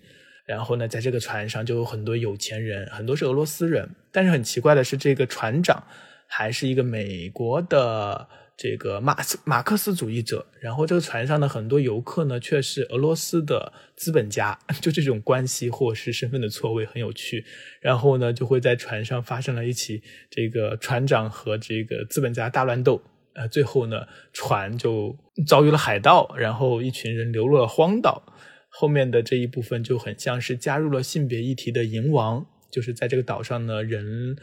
[0.46, 3.90] 然后呢，在这个船上就有很多有钱人，很多是俄罗斯人。
[4.12, 5.82] 但是很奇怪的是，这个船长
[6.28, 8.28] 还是一个美国的。
[8.56, 17.44] 这个马斯马克思主义者，然后这个船上的很多游客呢，却是俄罗斯的资本家， 就这种关系或是身份的错位很有趣。
[17.80, 23.02] 然后呢，就会在船上发生了一起这个船长和这个资本家大乱斗。
[23.34, 28.22] 呃，最后呢，船就遭遇了海盗，然后一群人流落了荒岛。
[28.68, 34.36] 后面的这一部分就很像是加入了性别议题的银王，就是在这个岛上呢，人。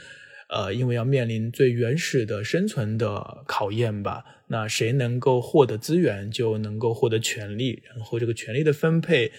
[0.50, 9.32] 呃，因为要面临最原始的生存的考验吧，那谁能够获得资源，就能够获得权利，然后这个权利的分配，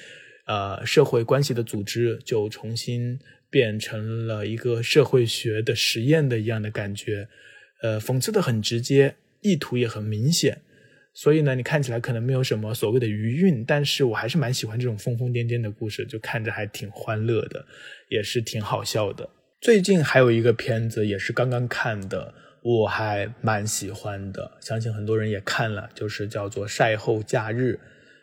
[0.47, 3.19] 呃，社会关系的组织就重新
[3.51, 7.27] 变成了一个社会学的实验的一样的感觉，
[7.83, 10.61] 呃，讽刺的很直接，意图也很明显，
[11.13, 17.67] 所以呢，你看起来可能没有什么所谓的余韵，但是我还是蛮喜欢这种疯疯癫癫的故事，就看着还挺欢乐的，
[18.09, 19.29] 也是挺好笑的。
[19.61, 27.79] 最近还有一个片子也是刚刚看的，我还蛮喜欢的，相信很多人也看了，就是叫做《晒后假日》，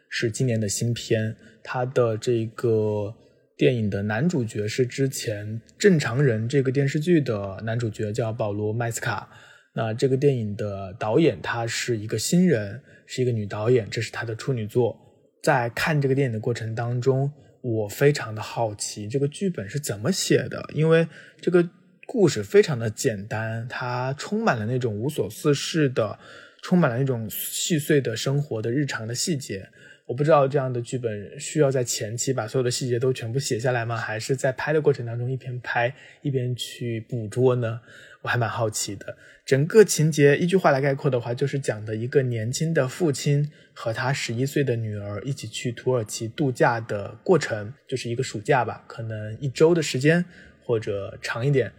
[0.10, 1.36] 是今年的新片。
[1.64, 3.14] 它的这个
[3.56, 5.46] 电影的男主角是之前
[5.78, 9.30] 《正常人》这个电视剧的男主角，叫保罗·麦斯卡。
[9.76, 14.98] 那这个电影的导演她是一个新人，是一个女导演，这是她的处女作。
[15.44, 17.32] 在看这个电影的过程当中。
[17.70, 21.06] 我非常的好奇这个剧本是怎么写的，因为
[21.42, 21.68] 这个
[22.06, 26.18] 故事非常的简单，它充满了那种无所事事的，
[26.62, 29.68] 充满了那种细碎的生活的日常的细节。
[30.06, 33.98] 我不知道这样的剧本需要在前期把所有的细节都全部写下来吗？
[33.98, 37.82] 还是在拍的过程当中一边拍一边去捕捉呢？
[38.22, 39.18] 我还蛮好奇的。
[39.46, 50.24] 整个情节一句话来概括的话，就是讲的一个年轻的父亲和他十一岁的女儿一起去土耳其度假的过程，就是一个暑假吧，可能一周的时间
[50.62, 51.72] 或者长一点，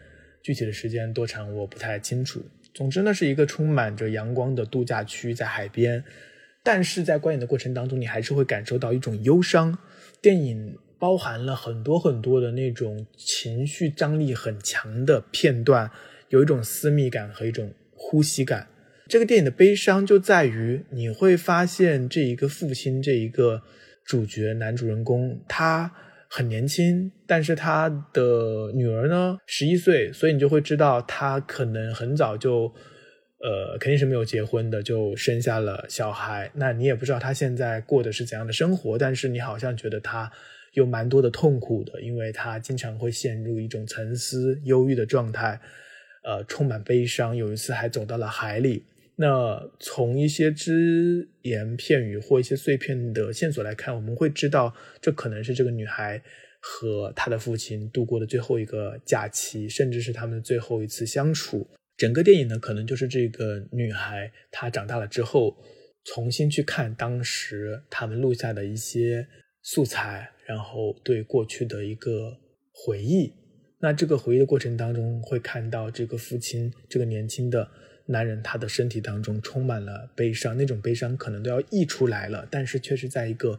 [0.42, 2.42] 具体的时间多长我不太清楚。
[2.72, 6.02] 总之呢，是一个充满着阳光的度假区，在海边。
[6.62, 9.78] 但是在观影的过程当中，你还是会感受到一种忧伤。
[10.20, 15.90] 电影包含了很多很多的那种情绪张力很强的片段，
[16.28, 18.68] 有一种私密感和一种呼吸感。
[19.06, 23.62] 这个电影的悲伤就在于，你会发现这一个父亲，这一个
[24.04, 25.92] 主角男主人公，他
[26.28, 32.74] 很年轻，但是他的女儿呢，十一岁，所以你就会知道他可能很早就。
[33.40, 36.50] 呃，肯定是没有结婚的，就生下了小孩。
[36.54, 40.28] 那你也不知道他现在过的是怎样的生活，但是你好像觉得他
[40.72, 45.60] 有蛮多的痛苦的，因为他经常会陷入一种沉思、忧郁的状态，
[46.24, 47.36] 呃，充满悲伤。
[47.36, 48.84] 有一次还走到了海里。
[49.20, 56.22] 那从一些只言片语或一些碎片的线索来看，我们会知道这可能是这个女孩
[56.60, 61.68] 和她的父亲度过的最后一个假期，甚至是他们最后一次相处。
[61.96, 65.56] 整个电影呢，可能就是这个女孩她长大了之后，
[66.04, 69.26] 重新去看当时他们录下的一些
[69.62, 72.38] 素材，然后对过去的一个
[72.72, 73.32] 回忆。
[73.80, 77.70] 那这个回忆的过程当中，会看到这个父亲，这个年轻的
[78.06, 83.58] 男人，他的身体当中充满了悲伤，那种悲伤可能都要溢出来了，但是却是在一个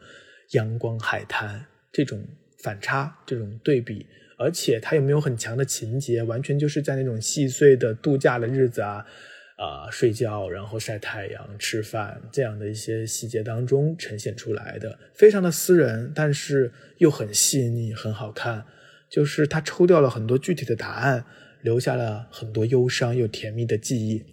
[0.52, 2.22] 阳光海滩，这种
[2.62, 4.06] 反差，这种对比。
[4.38, 9.06] 而且他也没有很强的情节，完全就是在那种细碎的度假的日子啊，
[9.58, 18.66] 啊睡觉，然后晒太阳、吃饭这样的一些细节当中呈现出来的，非常的私人，但是又很细腻、很好看。
[19.10, 21.26] 就是他抽掉了很多具体的答案，
[21.62, 24.24] 留下了很多忧伤又甜蜜的记忆。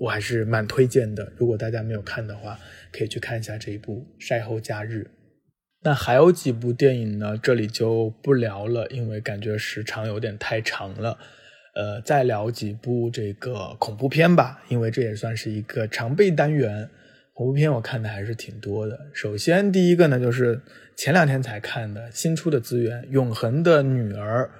[0.00, 2.58] 我还是蛮推荐的，如果大家没有看的话，
[2.92, 5.02] 可以去看一下这一部《晒后假日》。
[5.82, 7.36] 那还有几部电影呢？
[7.36, 11.18] 这里就不聊了，因为感觉时长有点太长了。
[11.74, 16.88] 呃，再聊几部这个恐怖片吧，因为这也算是一个常备单元。
[17.32, 18.98] 恐怖片我看的还是挺多的。
[19.12, 20.60] 首先第一个呢，就是
[20.98, 24.50] 前两天才看的新出的资源《永恒的女儿》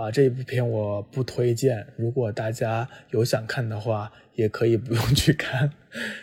[0.00, 1.84] 啊，这一部片我不推荐。
[1.96, 5.72] 如果大家有想看的话，也可以不用去看。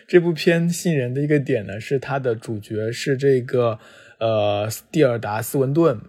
[0.08, 3.78] 这部片吸引人的一个点呢，是它的主角是这个。
[4.20, 6.00] 呃，蒂尔达·斯文顿，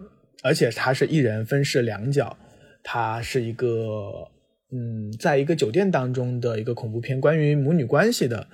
[0.41, 2.35] 而且他是一人分饰两角，
[2.81, 4.31] 他是一个，
[4.71, 8.47] 嗯，在一个酒店当中的一个恐怖片，关于母女关系的。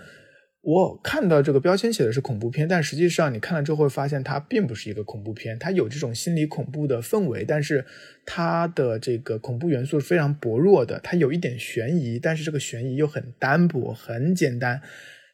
[0.66, 7.86] 我看到这个标签写的是恐怖片，但实际上你看了之后会发现它并不是一个恐怖片，它有这种心理恐怖的氛围，但是
[8.26, 14.82] 它的这个恐怖元素是非常薄弱的，它有一点悬疑，但是这个悬疑又很单薄，很简单。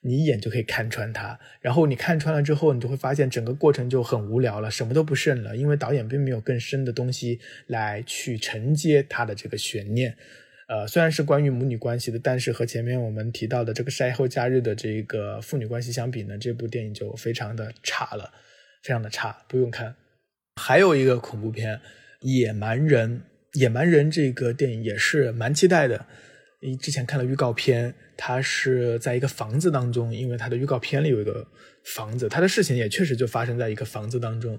[0.02, 10.18] 你一眼就可以看穿它，然后你看穿了之后，你就会发现整个过程就很无聊了，什么都不剩了，因为导演并没有更深的东西来去承接它的这个悬念。
[10.72, 18.32] 呃，虽然是关于母女关系的，但是和前面我们提到的这个晒后假日的这个父女关系相比呢，这部电影就非常的差了，
[18.82, 19.94] 非常的差，不用看。
[20.62, 21.76] 还有一个恐怖片
[22.22, 23.18] 《野蛮人》，
[23.60, 26.06] 《野蛮人》这个电影也是蛮期待的。
[26.62, 31.46] 你之前看了预告片，他是在一个房子当中，因为他的预告片里有一个
[31.84, 34.58] 房子，他的事情也确实就发生在一个房子当中。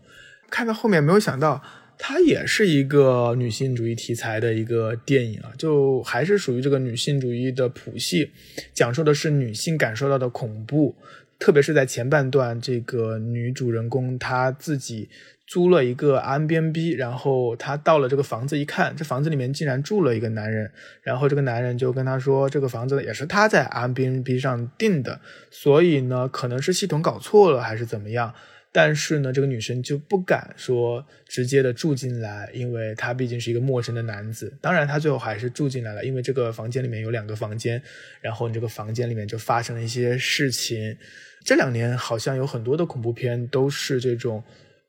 [0.51, 1.63] 看到后面没有想到，
[1.99, 8.31] 它也是一个女性主义题材的一个电影啊，就还是属于这个女性主义的谱系，
[8.75, 10.97] 讲述的是女性感受到的恐怖，
[11.39, 15.09] 特别是在前半段，这个女主人公她自己。
[15.45, 20.71] 租了一个 M B N B，然后她到了这个房子一看，这房子里面竟然住了一个男人，
[21.03, 28.33] 然后这个男人就跟她说，这个房子也是他在 M B N B 上订的，所以呢，可能是系统搞错了还是怎么样，
[28.73, 34.53] 但是呢，这个女生就不敢说直接的住进来，因为她毕竟是一个陌生的男子。
[34.61, 37.81] 当然，她最后还是住进来了，因为这个房间里面有两个房间，
[38.21, 40.97] 然后你这个房间里面就发生了一些事情。
[41.45, 44.43] 这两年好像有很多的恐怖片都是这种。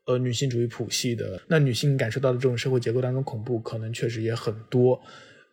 [0.05, 5.01] 呃，女性主义谱系的那女性感受到的这种社会结构当中恐怖，可能确实也很多。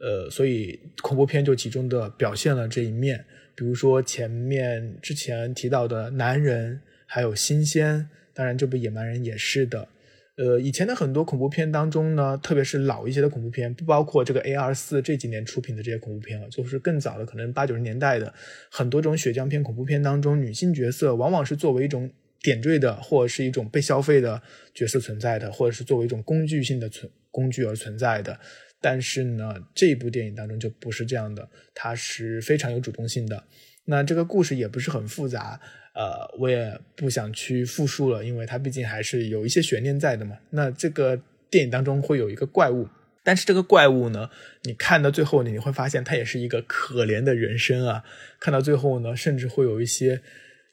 [0.01, 3.25] 呃，所以恐怖片就集中的表现了这一面。
[3.55, 9.89] 比如说前面之前提到的男人，还有新鲜，当然这部野蛮人也是的。
[10.37, 18.33] 呃，以前的很多恐怖片当中呢，特别是老一些的恐怖片，不包括这个 A 二四这几年出品的这些恐怖片啊，就是更早的，可能八九十年代的
[18.71, 24.41] 很多种血浆片恐怖片当中，女性角色往往是作为一种点缀的，或者是一种被消费的
[24.73, 28.39] 角色存在的，或者是作为一种工具性的存工具而存在的。
[28.81, 33.45] 但是呢，这部电影当中就不是这样的，它是非常有主动性的。
[33.85, 35.61] 那这个故事也不是很复杂。
[35.93, 40.37] 呃，我也不想去复述了，因为它毕竟还是有一些悬念在的嘛。
[40.51, 42.89] 那这个电影当中会有一个怪物，
[43.25, 44.31] 但是这个怪物呢，
[44.63, 48.05] 你看到最后呢，你会发现它也是一个可怜的人生啊。
[48.39, 50.23] 看到最后呢，甚至会有一些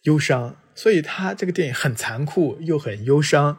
[0.03, 3.57] 忧伤，所以它这个电影很残酷又很忧伤。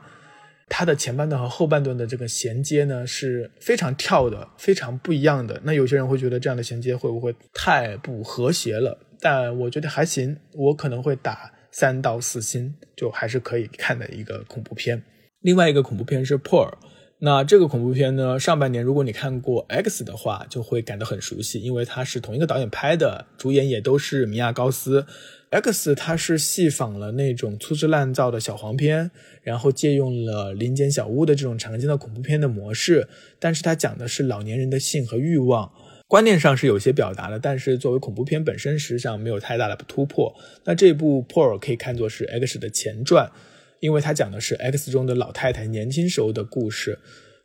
[0.69, 5.61] 它的前半段和后半段的这个衔接呢是非常跳的，非常不一样的。
[5.65, 8.97] 那有些人会觉得这样的衔接会不会太不和谐了？
[9.21, 15.03] 但我觉得还行，我可能会打三到四星，就还是可以看的一个恐怖片。
[15.41, 16.79] 另外一个恐怖片是《破尔》，
[17.21, 25.03] 那这个恐怖片呢，上半年如果你看过《X》的话，就会感到很熟悉，因为它是同一个导演拍的，主演也都是米娅高斯。
[25.51, 29.11] 《X》它是戏仿了那种粗制滥造的小黄片，
[29.43, 35.73] 然后借用了林间小屋的这种常见的恐怖片的模式，但是它讲的是老年人的性和欲望。
[36.09, 40.35] 观念上是有些表达的，但是作为恐怖片本身，实际上没有太大的突破。
[40.65, 43.31] 那这部《破尔》可以看作是 X 的前传，
[43.79, 46.99] 因为它讲的是 X 中的老太太年轻时候的故事。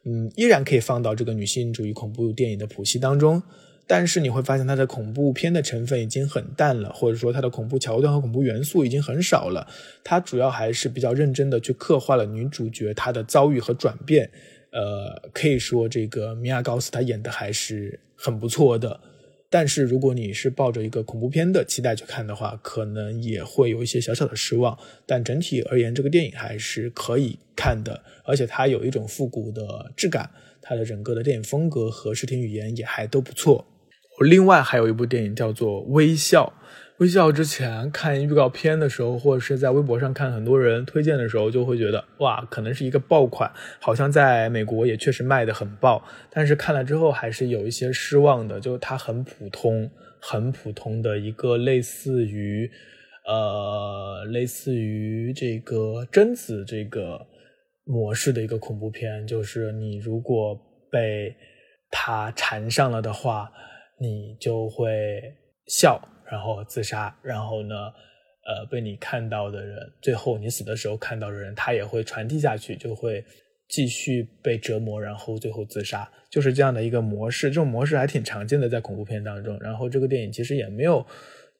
[0.05, 3.43] 嗯，依然可以放到这个女性主义恐怖电影的谱系当中。
[3.85, 9.67] 但是你会发现，它的恐怖片的成分已经很淡了，或者说它的恐怖桥段和恐怖元素已经很少了。
[10.05, 14.29] 它主要还是比较认真的去刻画了女主角她的遭遇和转变。
[14.73, 18.99] 呃，可以说这个米娅高斯她演的还是很不错的，
[19.49, 24.75] 但是如果你是抱着一个恐怖片的期待去看的话，可能也会有一些小小的失望。
[25.05, 33.65] 但整体而言，这个电影还是可以看的，而且它有一种复古的质感，它的整个的电影风格和视听语言也还都不错。
[34.21, 36.51] 另外还有一部电影叫做《微笑》。
[36.99, 43.51] 微笑之前看预告片的时候，或者是在微博上看很多人推荐的时候，就会觉得哇，可能是一个爆款，
[43.81, 46.03] 好像在美国也确实卖的很爆。
[46.29, 49.89] 但是看了之后还是有一些失望的，就它很普通，
[50.21, 52.69] 很普通的一个类似于，
[53.27, 57.19] 呃，类似于这个贞子这个
[57.85, 60.55] 模式的一个恐怖片，就是你如果
[60.91, 61.35] 被
[61.89, 63.51] 它缠上了的话，
[63.99, 64.85] 你就会
[65.67, 65.99] 笑。
[66.33, 67.75] 然后自杀，然后呢，
[68.47, 73.23] 呃，被你看到的人，最后你死的时候看到的人，他也会传递下去，就会
[73.69, 77.49] 继续被折磨，然后最后自杀，就是这样的一个模式。
[77.49, 79.55] 这种模式还挺常见的在恐怖片当中。
[79.61, 81.05] 然后这个电影其实也没有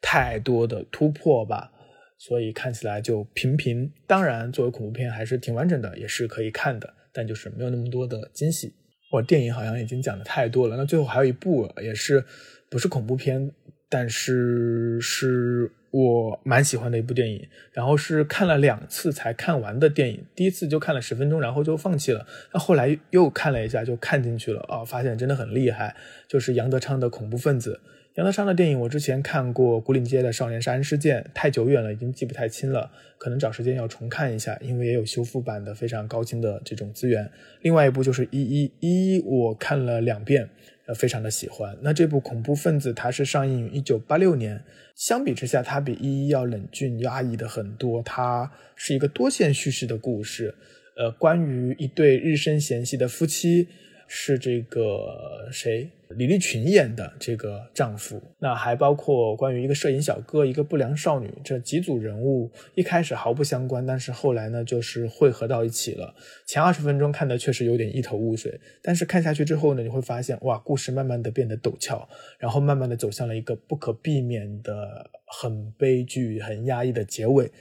[0.02, 1.72] 太多的突破吧，
[2.18, 3.88] 所以看起来就平平。
[4.08, 8.74] 当然，作为恐怖片还是挺完整的，也是可以看的，但就是没有那么多的惊喜。
[9.12, 12.26] 我电影好像已经讲的太多了，那最后还有一部也是
[12.72, 13.52] 不是恐怖片。
[13.94, 20.26] 但是是我蛮喜欢的一部电影，然后是看了两次才看完的电影。
[20.34, 22.26] 第一次就看了十分钟，然后就放弃了。
[22.52, 25.96] 那后来又看了一下，就看进去了啊，发现真的很厉害。
[26.28, 27.80] 就是杨德昌的《恐怖分子》。
[28.16, 37.30] 杨德昌的电影我之前看过，《古岭街的少年杀人事件》，太久远了，已经记不太清了，可能找时间要重看一下，因为也有修复版的非常高清的这种资源。
[37.62, 40.50] 另外一部就是《一一一》，我看了两遍。
[40.86, 41.78] 呃，非常的喜欢。
[41.82, 44.64] 那这部恐怖分子，它是上映于一九八六年，
[44.96, 48.02] 相比之下，它比一一要冷峻压抑的很多。
[48.04, 50.54] 它是一个多线叙事的故事，
[50.98, 53.68] 呃，关于一对日深嫌隙的夫妻。
[54.16, 66.14] 是这个谁，李立群演的这个丈夫，那还包括关于一个摄影小哥，一个不良少女，这几组人物一开始毫不相关，但是后来呢，就是汇合到一起了。
[66.46, 77.52] 前二十分钟看的确实有点一头雾水，但是看下去之后呢，你会发现，哇，故事慢慢的变得陡峭，然后慢慢的走向了一个不可避免的很悲剧、很压抑的结尾。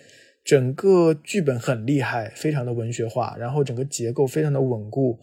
[0.44, 5.18] 整个剧本很厉害，非常的文学化，然后整个结构非常的稳固。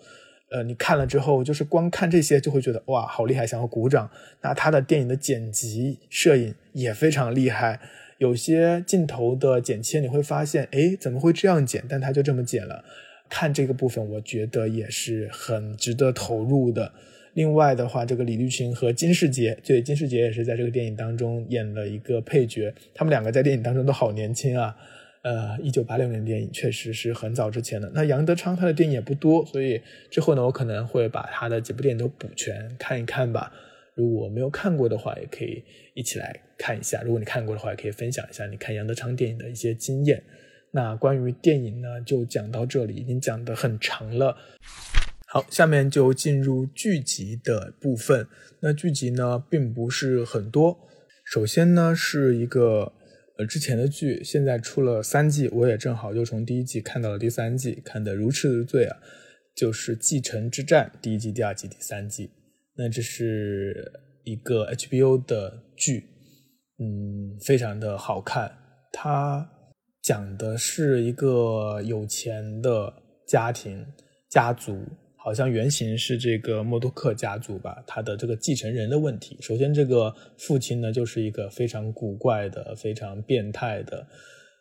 [0.52, 4.10] 呃，你看了之后，就是光看这些就会觉得哇，好厉害，想要鼓掌。
[4.42, 7.80] 那他的电影的剪辑、摄影也非常厉害，
[8.18, 11.84] 有些镜头的剪切你会发现，哎，怎么会这样剪？
[11.88, 12.84] 但他就这么剪了。
[13.30, 16.92] 看这个部分，我觉得也是很值得投入的。
[17.36, 24.76] 另外的话，这个李立群和金世杰，对，金世杰也是在这个电影当中演了一个配角，他们两个在电影当中都好年轻啊。
[25.22, 27.92] 呃，一九八六年电影确实是很早之前的。
[27.94, 33.52] 那杨德昌他的电影也不多，所以之后呢，我可能会把他的几部电影都补全看一看吧。
[33.96, 35.62] 如果没有看过的话，也可以
[35.94, 37.02] 一起来看一下。
[37.02, 40.24] 如果你看过的话，也可以分享一下你看杨德昌电影的一些经验。
[40.72, 44.38] 那关于电影呢，就讲到这里，已经讲得很长了。
[45.28, 48.26] 好，下面就进入剧集的部分。
[48.62, 50.80] 那剧集呢，并不是很多。
[51.26, 52.94] 首先呢，是一个
[53.40, 58.98] 呃之前的剧，现在出了三季，我也正好又从第一季看到了第三季，看得如痴如醉啊。
[59.56, 62.30] 就是《继承之战》第一季、第二季、第三季。
[62.76, 63.92] 那这是
[64.24, 66.06] 一个 HBO 的剧，
[66.80, 68.52] 嗯，非常的好看。
[68.92, 69.50] 它
[70.02, 72.94] 讲的是一个有钱的
[73.28, 73.86] 家庭
[74.30, 74.86] 家族。
[75.30, 79.38] 好像原型是这个默多克家族吧，他的这个继承人的问题。
[79.40, 84.08] 首先，这个父亲呢，就是一个非常古怪的、非常变态的、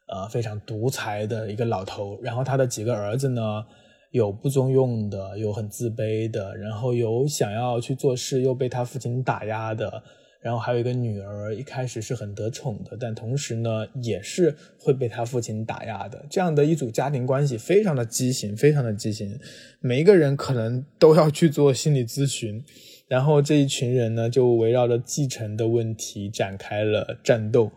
[0.08, 2.20] 呃，非常独裁的一个老头。
[2.20, 3.64] 然后他的几个儿子呢，
[4.10, 10.02] 有不中用的，有很自卑的，然后有想要去做事又被他父亲打压的。
[10.40, 16.24] 然后还有一个女儿，一开始是很得宠的，但同时呢，也是会被他父亲打压的。
[16.30, 19.38] 这样的一组家庭关系非常的畸形，非常的畸形。
[19.80, 22.64] 每一个人可能都要去做心理咨询。
[23.08, 27.70] 然后这一群人呢，就围绕着继承的问题展开了战斗，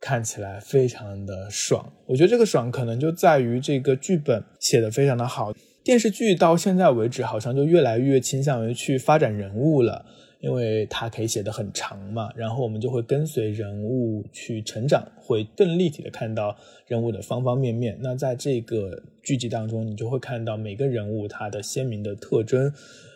[0.00, 1.92] 看起来非常的爽。
[2.06, 5.52] 我觉得这个爽可能就在于这个剧本写的非常的好。
[5.82, 10.04] 电视剧到现在为止，好像就越来越倾向于去发展人物了。
[10.46, 17.98] 因为它可以写得很长嘛，然后我们就会跟随人物去成长，会更立体的看到人物的方方面面。
[18.00, 22.72] 那在这个剧集当中，你就会看到每个人物他的鲜明的特征。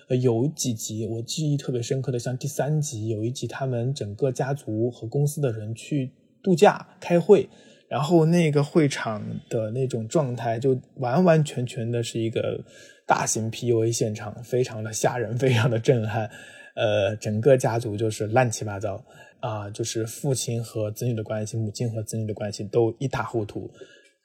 [0.08, 6.10] 呃，有几集我记忆特别深刻的，像第三集有一集，他们整个家族和公司的人去
[6.42, 7.48] 度假开会，
[7.86, 12.60] 然后那个会场的那种状态就完完全全的是一个
[13.06, 16.28] 大型 PUA 现场，非常的吓人，非常的震撼。
[16.80, 19.04] 呃，整个家族就是乱七八糟
[19.40, 23.70] 啊，就是父亲和子女的关系，母亲和子女的关系都一塌糊涂，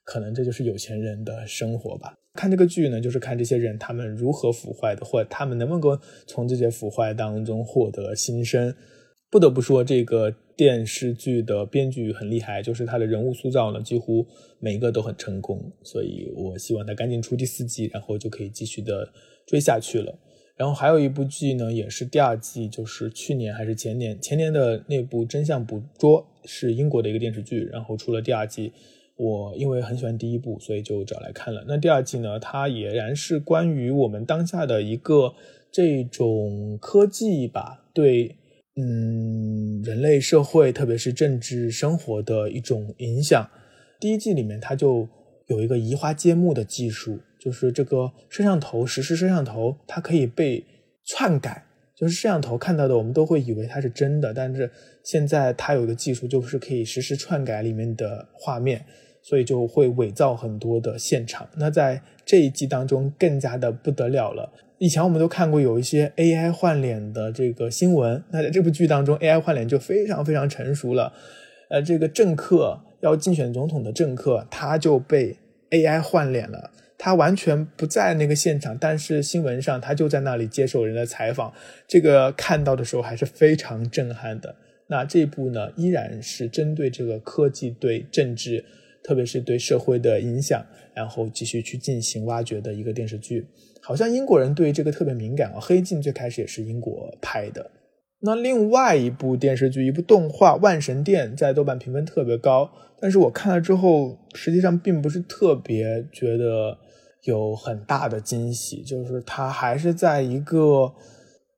[0.06, 2.14] 可能这就是有钱人的生活吧。
[2.34, 8.74] 看这个剧呢，就是看这些人他们如何腐坏的，或者他们能不能够从这些腐坏当中获得新生。
[9.30, 14.26] 不得不说，这个电视剧的编剧很厉害，就是他的人物塑造呢，几乎
[14.60, 15.60] 每一个都很成功。
[15.84, 19.10] 所以我希望他赶紧出第四季，然后就可以继续的
[19.46, 20.18] 追下去了。
[20.58, 28.72] 然后还有一部剧呢，也是第二季，就是去年还是前年，前年的那部《真相捕捉》是英国的一个电视剧，然后出了第二季。
[29.18, 31.64] 我因为很喜欢第一部，所以就找来看了。
[31.68, 35.34] 那第二季呢，它也然是关于我们当下的一个
[35.72, 38.36] 这种科技吧，对，
[38.76, 43.50] 嗯，人类社会，特别是政治生活的一种影响。
[44.00, 45.08] 第一季里面，它就
[45.48, 47.20] 有一个移花接木的技术。
[47.46, 50.66] 就是这个摄像头，实时摄像头，它可以被
[51.06, 51.64] 篡改。
[51.96, 54.70] 就是摄像头看到的，我们都会以为它是真的，但是
[55.04, 58.84] 现在它有一个技术，就是可以实时篡改里面的画面，
[59.22, 61.48] 所以就会伪造很多的现场。
[61.56, 64.52] 那在这一季当中更加的不得了了。
[64.80, 71.14] 以前我们都看过有一些 AI 换脸的这个新闻，那在这部剧当中，AI 换脸就非常非常成熟了。
[71.70, 75.38] 呃，这个政客要竞选总统的政客，他就被
[75.70, 76.72] AI 换脸了。
[76.98, 81.54] 他完全不在那个现场，但是新闻上他就在那里接受人的采访。
[81.88, 84.56] 这个看到的时候还是非常震撼的。
[84.88, 88.64] 那这一部呢，依然是针对这个科技对政治，
[89.04, 93.46] 特别是对社会的影响，然后继续去进行挖掘的一个电视剧。
[93.82, 97.70] 好像英国人对这个特别敏感啊，《黑镜》最开始也是英国拍的。
[98.22, 102.72] 那另外一部电视剧，一部动画《万神殿》在豆瓣评分特别高，
[103.02, 106.78] 但是我看了之后，实际上并不是特别觉得。
[107.26, 110.94] 有很大的惊喜，就是它还是在一个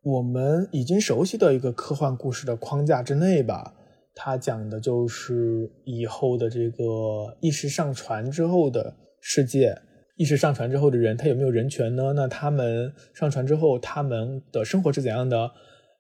[0.02, 3.74] 我们已经熟悉的一个科幻故事的框架之内吧。
[4.16, 9.78] 它讲的就是以后的这个意识上传之后的世界，
[10.16, 12.14] 意识上传之后的人，他有没有人权呢？
[12.16, 15.52] 那他们上传之后，他们的生活是怎样的？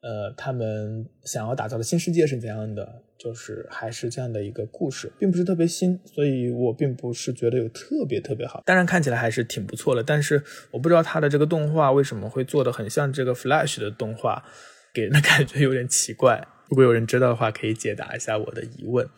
[0.01, 3.03] 呃，他们想要打造的新世界是怎样的？
[3.17, 8.61] 就是还是这样的一个故事，并不是特别新，所以我并不是觉得有特别特别好。
[8.63, 14.45] 当然看起来还是挺不错的，但是我不知道它的这个动画为什么会做的很像这个 Flash 的动画，
[14.93, 16.47] 给人的感觉有点奇怪。
[16.69, 19.09] 如果有人知道的话，可以解答一下我的疑问。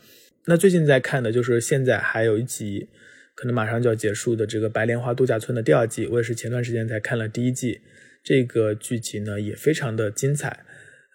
[0.46, 2.88] 那最近在看的就是现在还有一集，
[3.36, 7.82] 可能马上就要结束的这个《白莲花度假村》的第二季，我也是前段时间才看了第一季。
[8.30, 10.64] 这个剧集呢也非常的精彩，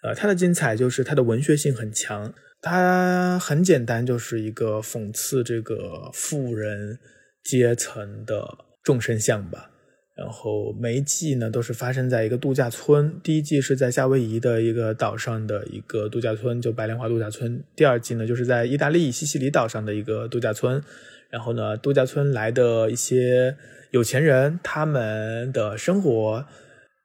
[0.03, 2.33] 呃，它的精彩就是它的文学性很强。
[2.61, 6.99] 它很简单，就是一个讽刺这个富人
[7.41, 8.45] 阶层的
[8.83, 9.71] 众生相吧。
[10.13, 13.17] 然后每一季呢都是发生在一个度假村。
[13.23, 17.63] 第一季是在夏威夷的一个岛上的一个度假村，就白莲花度假村。
[17.77, 20.83] 第二季呢就是在意大利西西里岛上的一个度假村。
[21.29, 23.55] 然后呢，度假村来的一些
[23.91, 26.45] 有钱人，他们的生活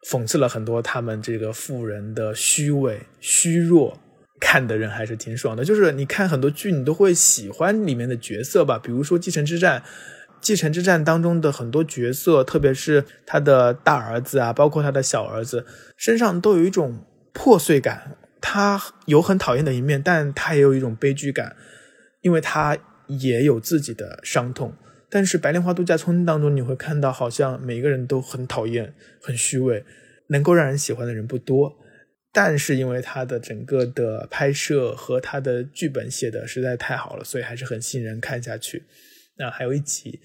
[0.09, 3.99] 讽刺了很多他们这个富人的虚伪、虚弱，
[4.41, 5.65] 看的人还是挺爽的。
[5.65, 9.81] 就是你看很多剧，你都会喜欢里面的角色吧，比如说《继承之战》。
[10.41, 15.67] 继承之战当中的很多角色，特别是他的大儿子啊，包括他的小儿子，
[15.99, 18.17] 身上都有一种破碎感。
[18.41, 21.55] 他有很讨厌的一面，但他也有一种悲剧感，
[22.23, 22.75] 因为他
[23.07, 24.73] 也有自己的伤痛。
[25.11, 29.85] 但是白莲花度假村当中，你会看到好像每个人都很讨厌、很虚伪，
[30.29, 31.77] 能够让人喜欢的人不多。
[32.33, 38.85] 但是因为他的整个的拍摄和他的剧本写的实在太好了，所以还是很吸引人看下去。
[39.37, 40.21] 那还有一集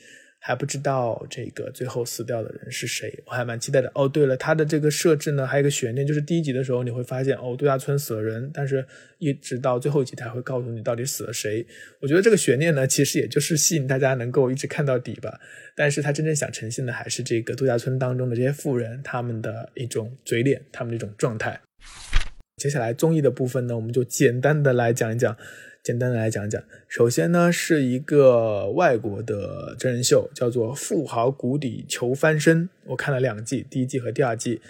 [0.47, 3.91] 还不知道这个最后死掉的人是谁，我还蛮期待的。
[3.95, 8.85] 哦，对了，它的这个设置呢，还有一个悬念，就是第一集的时候你会发现哦，度假村死了人，但是
[9.17, 11.65] 一直到最后一集才会告诉你到底死了谁。
[11.99, 15.39] 我觉得这个悬念呢，其实也就是吸引大家能够一直看到底吧。
[15.75, 21.59] 但是他真正想呈现的还是这个度假村当中的这些富人他们的一种嘴脸，他们的一种状态。
[22.57, 25.35] 接下来综艺的部分呢，我们就简单的来讲一讲。
[25.85, 32.63] 简单的来讲讲，首先呢是一个外国的真人秀，叫做《富豪谷底求翻身》。
[32.85, 34.61] 我看了两季，第一季和第二季，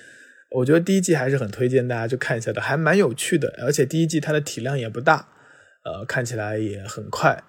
[0.52, 3.56] 我觉得第一季还是很推荐大家去看一下的，还蛮有趣的。
[3.64, 5.30] 而且第一季它的体量也不大，
[5.86, 7.42] 呃，看起来也很快。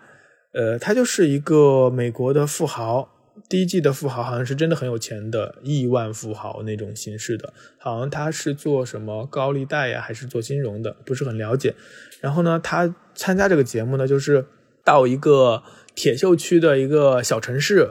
[0.53, 3.13] 呃，他就是一个美国的富豪。
[3.49, 11.75] 第一季的富豪好像是真的很有钱的亿万富豪那种形式的，好像他是做什么高利贷呀，还是做金融的，不是很了解。
[12.21, 14.47] 然后呢，他参加这个节目呢，就是
[14.85, 15.65] 到一个
[15.97, 17.91] 铁锈区的一个小城市，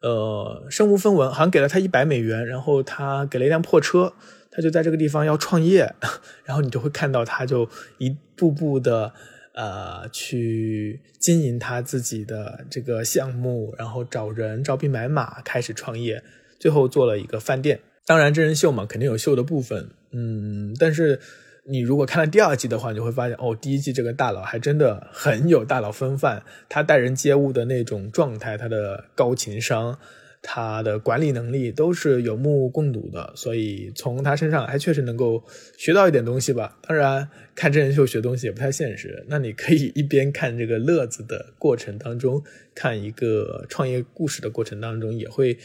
[0.00, 4.14] 呃，身无分文，好像给了他一百美元，然后他给了一辆破车，
[4.50, 5.94] 他就在这个地方要创业，
[6.46, 9.12] 然后你就会看到他就一步步的。
[9.56, 16.20] 呃，去经营他自己的这个项目，然后找人招兵买马，开始创业，
[16.58, 17.78] 最后做了一个饭店。
[18.04, 19.90] 当然，真人秀嘛，肯定有秀的部分。
[20.10, 21.20] 嗯，但是
[21.66, 29.98] 你如果看了第二季的话，你会发现，哦，第一季这个大佬还真的很有大佬风范，他待人接物的那种状态，他的高情商。
[30.46, 35.42] 他的管理能力都是有目共睹的，所以从他身上还确实能够
[35.78, 36.76] 学到一点东西吧。
[36.82, 39.24] 当然，看真人秀学东西也不太现实。
[39.26, 42.44] 那你可以一边看这个乐子的过程当中，
[42.74, 45.56] 看一个创业故事的过程当中，也会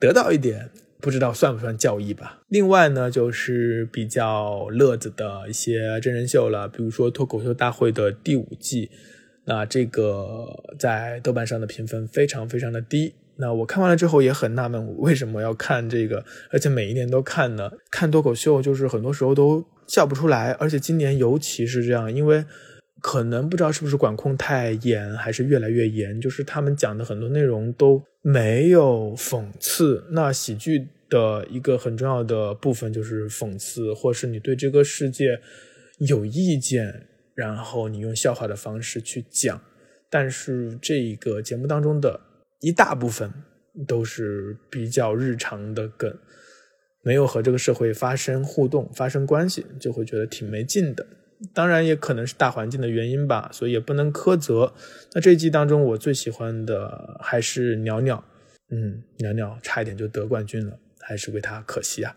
[0.00, 0.70] 得到一点
[1.00, 2.40] 不知道算不算教益吧。
[2.48, 8.90] 另外呢，就是比较乐子的一些真人秀了，比如说《脱口秀大会》的第五季，
[9.44, 10.46] 那这个
[10.78, 13.14] 在豆瓣上的评分非常非常的低。
[13.40, 16.24] 那我看完了之后也很纳闷，为什么要看这个？
[16.50, 17.70] 而且每一年都看呢？
[17.88, 22.44] 看脱口秀就是很多时候都笑不出来，而且今年尤其是这样，因为
[23.00, 28.02] 可能不知道是不是管控太严，还是越来越严，就是他们讲的很多内容都
[28.32, 30.04] 没有讽刺。
[30.10, 35.40] 那喜剧的一个很重要的部分就是讽刺，或是你对这个世界
[35.98, 39.60] 有意见，然后你用笑话的方式去讲。
[40.10, 42.20] 但是这个节目当中的。
[42.60, 43.32] 一大部分
[43.86, 46.12] 都是比较日常的梗，
[47.04, 51.06] 没有和这个社会发生互动、发生关系，就会觉得挺没劲的。
[51.54, 54.74] 当然，也可能是大环境的原因吧，所以也不能苛责。
[55.12, 58.24] 那这一季当中，我最喜欢的还是鸟鸟，
[58.70, 62.16] 嗯，鸟鸟差一点就得冠军了，还是为他可惜啊。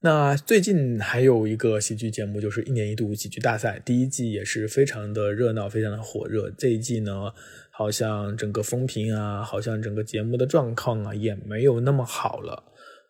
[0.00, 6.50] 那最近还有一个喜剧节目，就是一年一度喜剧大赛，第一季也是非常的热闹，非常的火热。
[6.50, 7.32] 这一季呢？
[7.76, 12.62] 好像整个风评啊，好像整个节目的状况啊，也没有那么好了。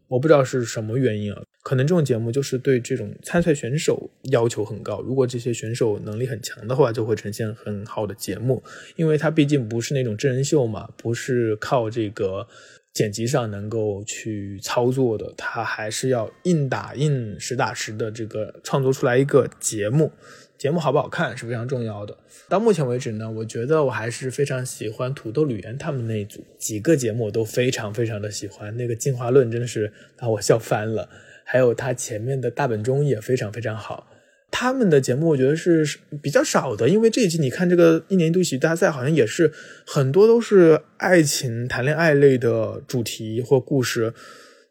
[0.08, 5.00] 我不知道是什么原因啊，可能这种节目就是对这种参赛选手要求很高。
[5.00, 8.62] 如果这些选手能力很强的话，就会呈现很好的节目。
[8.96, 12.46] 因为它毕竟不是那种真人秀嘛，不是靠这个
[12.92, 20.12] 剪辑上能够去操作的，它还是要硬打硬、实打实的这个创作出来一个节目。
[20.58, 22.16] 节目好不好看是非常重要的。
[22.48, 28.76] 到目前为止呢，我觉得我还是非常喜欢土豆吕岩他们那一组几个节目，我都非常非常的喜欢。
[28.76, 31.08] 那个进化论真的是把我笑翻了，
[31.54, 34.08] 还有他前面的大本钟也非常非常好。
[34.50, 35.86] 他们的节目我觉得是
[36.20, 39.52] 比较少的，因为这一季你看这个一年一度喜剧大赛，好像也是
[39.86, 44.12] 很多都是爱情、谈恋爱类的主题或故事。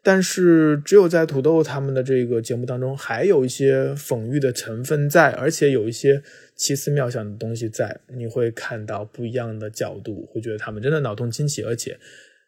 [0.02, 6.22] 但是只有在土豆他们的这个节目当中，还有一些讽喻的成分在，而且有一些
[6.54, 11.98] 奇思妙想的东西在，你会看到不一样的角度，会觉得他们真的脑洞清奇，而且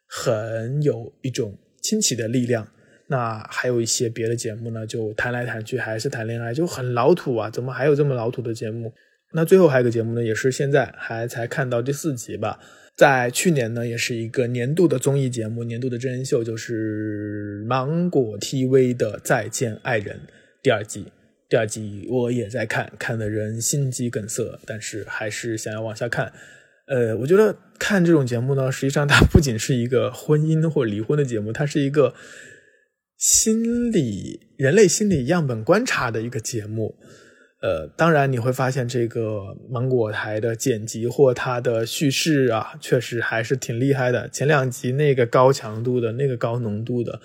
[0.07, 2.67] 很有一种清奇的力量。
[3.07, 7.49] 那还有一些别的节目呢，就谈来谈去还是谈恋爱，就很老土啊！
[7.49, 8.93] 怎么还有这么老土的节目？
[9.33, 12.59] 那最后还有个节目呢，也是现在还才看到第四集吧。
[12.95, 20.15] 在去年呢，也是一个年度的综艺节目，年度的真人秀，就是芒果 TV 的《再见爱人》
[20.61, 21.05] 第二季。
[21.47, 26.33] 第二季我也在看，看的人心肌梗塞，但是还是想要往下看。
[26.87, 32.13] 呃，我觉得看这种节目呢，实际上它不仅是一个婚姻或离婚的节目，它是一个
[33.17, 36.95] 心理人类心理样本观察的一个节目。
[37.59, 44.29] 呃，当然你会发现这个芒果台的剪辑或它的叙事啊，确实还是挺厉害的。
[44.29, 47.19] 前两集那个高强度的、那个高浓度的，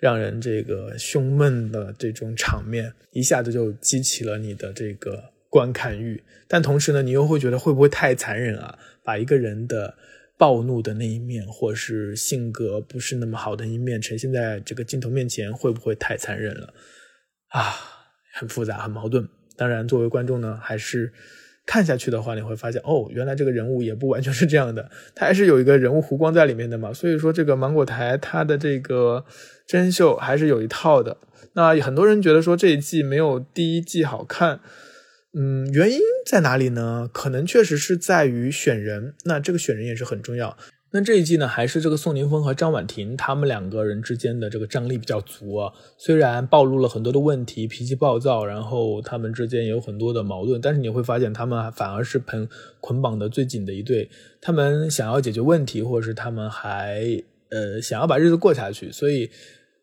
[0.00, 6.20] 让人这个胸闷的这种场面，一下子就激起了你的这个观看欲。
[6.48, 8.76] 但同时呢，你又会觉得会不会太残忍啊？
[9.04, 9.94] 把一个人的
[10.38, 16.72] 暴怒的那一面，或是性格不是那么好的一面呈现在这个镜头面前，会不会太残忍了？
[17.48, 17.74] 啊，
[18.32, 19.28] 很复杂，很矛盾。
[19.56, 21.12] 当然，作为观众呢，还是
[21.66, 26.92] 看下去的话，你会发现哦，原来这个人物也不完全是这样的，他还是有一个人物弧光在里面的嘛。
[26.92, 29.24] 所以说，这个芒果台它的这个
[29.66, 31.16] 真人秀还是有一套的。
[31.54, 34.60] 那很多人觉得说这一季没有第一季好看，
[35.40, 37.08] 嗯，原因在哪里呢？
[37.12, 40.56] 可能确实是在于选人，那这个选人也是很重要。
[40.90, 45.72] 那这一季呢，还是这个宋宁峰和张婉婷他们两个人之间的这个张力比较足啊。
[45.96, 52.48] 虽然暴露了很多的问题，脾气暴躁，然后他们之间也有很多的矛盾，但是你会发现他们反而是捆
[52.80, 54.10] 捆绑的最紧的一对。
[54.40, 58.90] 他们想要解决问题，或者是他们还呃想要把日子过下去。
[58.90, 59.30] 所以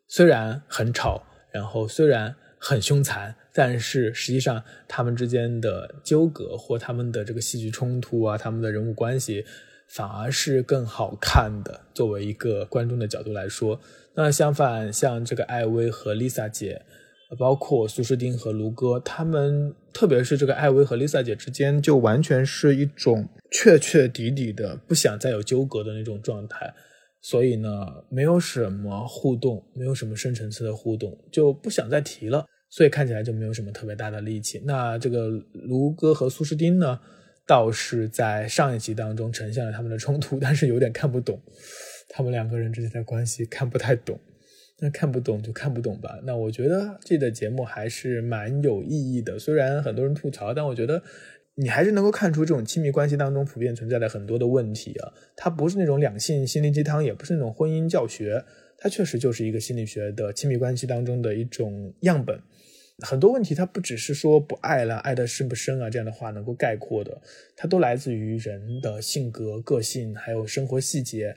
[0.10, 9.43] 虽然很吵，然后虽然很凶残，但是实际上他们之间的纠葛或他们的这个戏剧冲突啊，他们的人物关系。
[9.88, 11.80] 反而是更好看的。
[11.93, 13.80] 作为一个观众的角度来说，
[14.16, 16.82] 那相反，像这个艾薇和 Lisa 姐，
[17.38, 26.74] 包括苏诗丁和卢哥，他们特别是这个艾薇和 Lisa 姐之间，就完全是一种确确底底的不想再有纠葛的那种状态。
[27.22, 27.70] 所以呢，
[28.10, 32.43] 没有什么互动，没有什么深层次的互动，就不想再提了。
[32.70, 34.61] 所以看起来就没有什么特别大的力气。
[34.66, 36.99] 那这个卢哥和苏诗丁呢？
[37.47, 41.39] 倒是在上一集当中呈现了他们的冲突，但是有点看不懂
[42.09, 44.20] 他们两个人之间的关系，看不太懂。
[44.80, 46.20] 那看不懂就看不懂吧。
[46.24, 50.99] 那我觉得这个节目还是蛮有意义的，虽然很多人吐槽，但我觉得
[51.53, 55.13] 你还是能够看出这种亲密关系当中普遍存在的很多的问题啊。
[55.36, 58.43] 它不是那种两性心灵鸡汤，也不是那种婚姻教学，
[58.86, 62.40] 它确实就是一个心理学的亲密关系当中的一种样本。
[63.00, 67.20] 很多问题，它不只是说不爱了、爱的深不深啊这样的话能够概括的，
[67.56, 71.36] 它都来自于人的性格、个性，还有生活细节。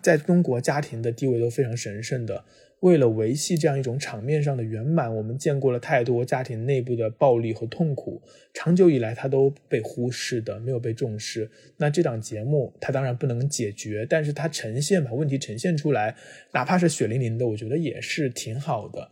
[0.00, 2.42] 在中国，家庭的地位都非常神圣的。
[2.80, 8.20] 为了维系这样一种场面上的圆满，我们见过了太多家庭内部的暴力和痛苦，
[8.52, 11.50] 长久以来它都被忽视的，没有被重视。
[11.78, 16.14] 那这档节目，它当然不能解决，但是它呈现把问题呈现出来，
[16.52, 19.10] 哪怕是血淋淋的，我觉得也是挺好的。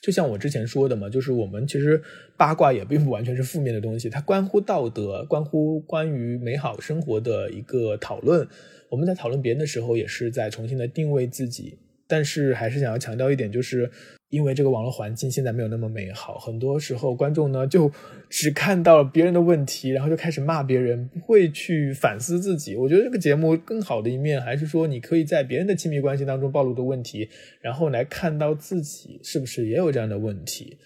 [0.00, 2.02] 就像我之前说的嘛，就是我们其实
[2.36, 8.48] 八卦也并不完全是负面的东西，它关乎道德，关乎关于美好生活的一个讨论。
[8.88, 11.78] 我们在讨论别人的时候，也是在重新的定位自己。
[12.12, 13.90] 但是还是想要强调一点，就是
[14.28, 17.90] 因为这个网络环境现在没有那么美好，很多时候观众呢就
[18.28, 22.76] 只看到别人的问题，然后就开始骂别人，不会去反思自己。
[22.76, 27.30] 我觉得这个节目更好的一面，还是说你可以在别人的亲密关系当中暴露的问题，
[27.62, 30.76] 然后来看到自己是不是也有这样的问题。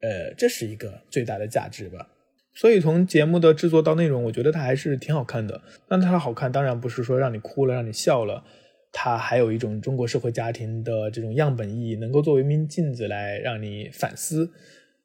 [0.00, 2.08] 呃，这是一个最大的价值吧。
[2.54, 5.60] 所以从节目的制作到内容，我觉得它还是挺好看的。
[5.88, 8.42] 那它的好看，当然不是说让你哭了，让你笑了。
[8.92, 14.52] 它还有一种中国社会家庭的这种样本意义，能够作为一面镜子来让你反思。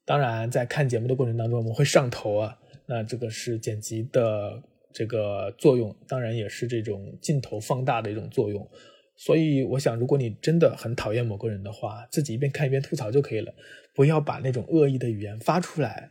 [0.04, 4.62] 当然，在看节目的过程当中，我们会上头啊，那这个是剪辑的
[4.92, 8.68] 这个作用，当然也是这种镜头放大的一种作用。
[9.16, 13.54] 所以，我想，如果你真的很讨厌某个人的话，自己一边看一边吐槽就可以了，
[13.94, 16.10] 不要把那种恶意的语言发出来，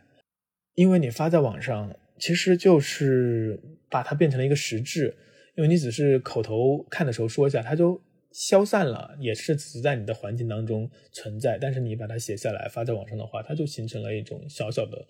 [0.74, 5.14] 因为你发在网上，其实就是把它变成了一个实质。
[5.56, 8.00] 因为你只是口头看的时候说一下，它就
[8.32, 11.58] 消散了，也是只在你的环境当中存在。
[11.58, 15.06] 但是你把它写下来发在网上的话，它就形成了一种小小的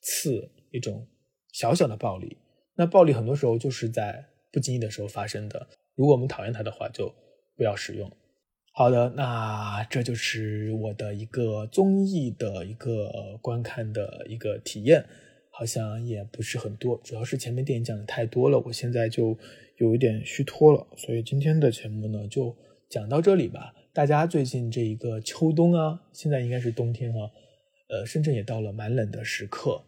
[0.00, 1.06] 刺，一种
[1.52, 2.38] 小小的暴力。
[2.76, 5.68] 那暴力很多时候就是在不经意的时候发生的。
[5.96, 7.12] 如果我们讨厌它的话，就
[7.56, 8.08] 不要使用。
[8.72, 15.04] 好的，那这就是我的一个综艺的一个观看的一个体验，
[15.58, 19.36] 好像也不是很多，主要是前面电影讲的太多了，我现在就。
[19.78, 22.52] 有一点虚脱了，所以今天的节目呢就
[22.88, 23.72] 讲到这里吧。
[23.92, 27.30] 大家最近这一个秋冬啊，现在应该是冬天啊，
[27.88, 29.80] 呃，深圳也到了蛮冷的时刻，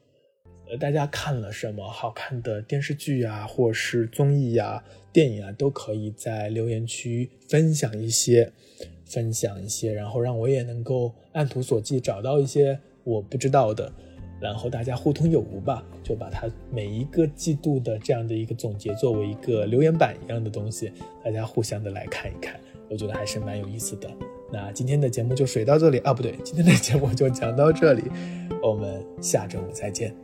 [0.69, 8.53] 呃，大家看了什么好看的电视剧啊，或是综艺呀、电影啊，都可以在留言区分享一些，
[9.07, 13.93] 分享一些，然后让我也能够按图索骥找到一些我不知道的，
[14.41, 20.91] 然后大家互通有无吧，就把它每一个季度的这样的一个总结作为一个留言板一样的东西，
[21.25, 24.09] 大家互相的来看一看，我觉得还是蛮有意思的。
[24.53, 28.03] 那今天的节目就水到这里啊，不对，今天的节目就讲到这里，
[28.63, 30.15] 我们下周五再见。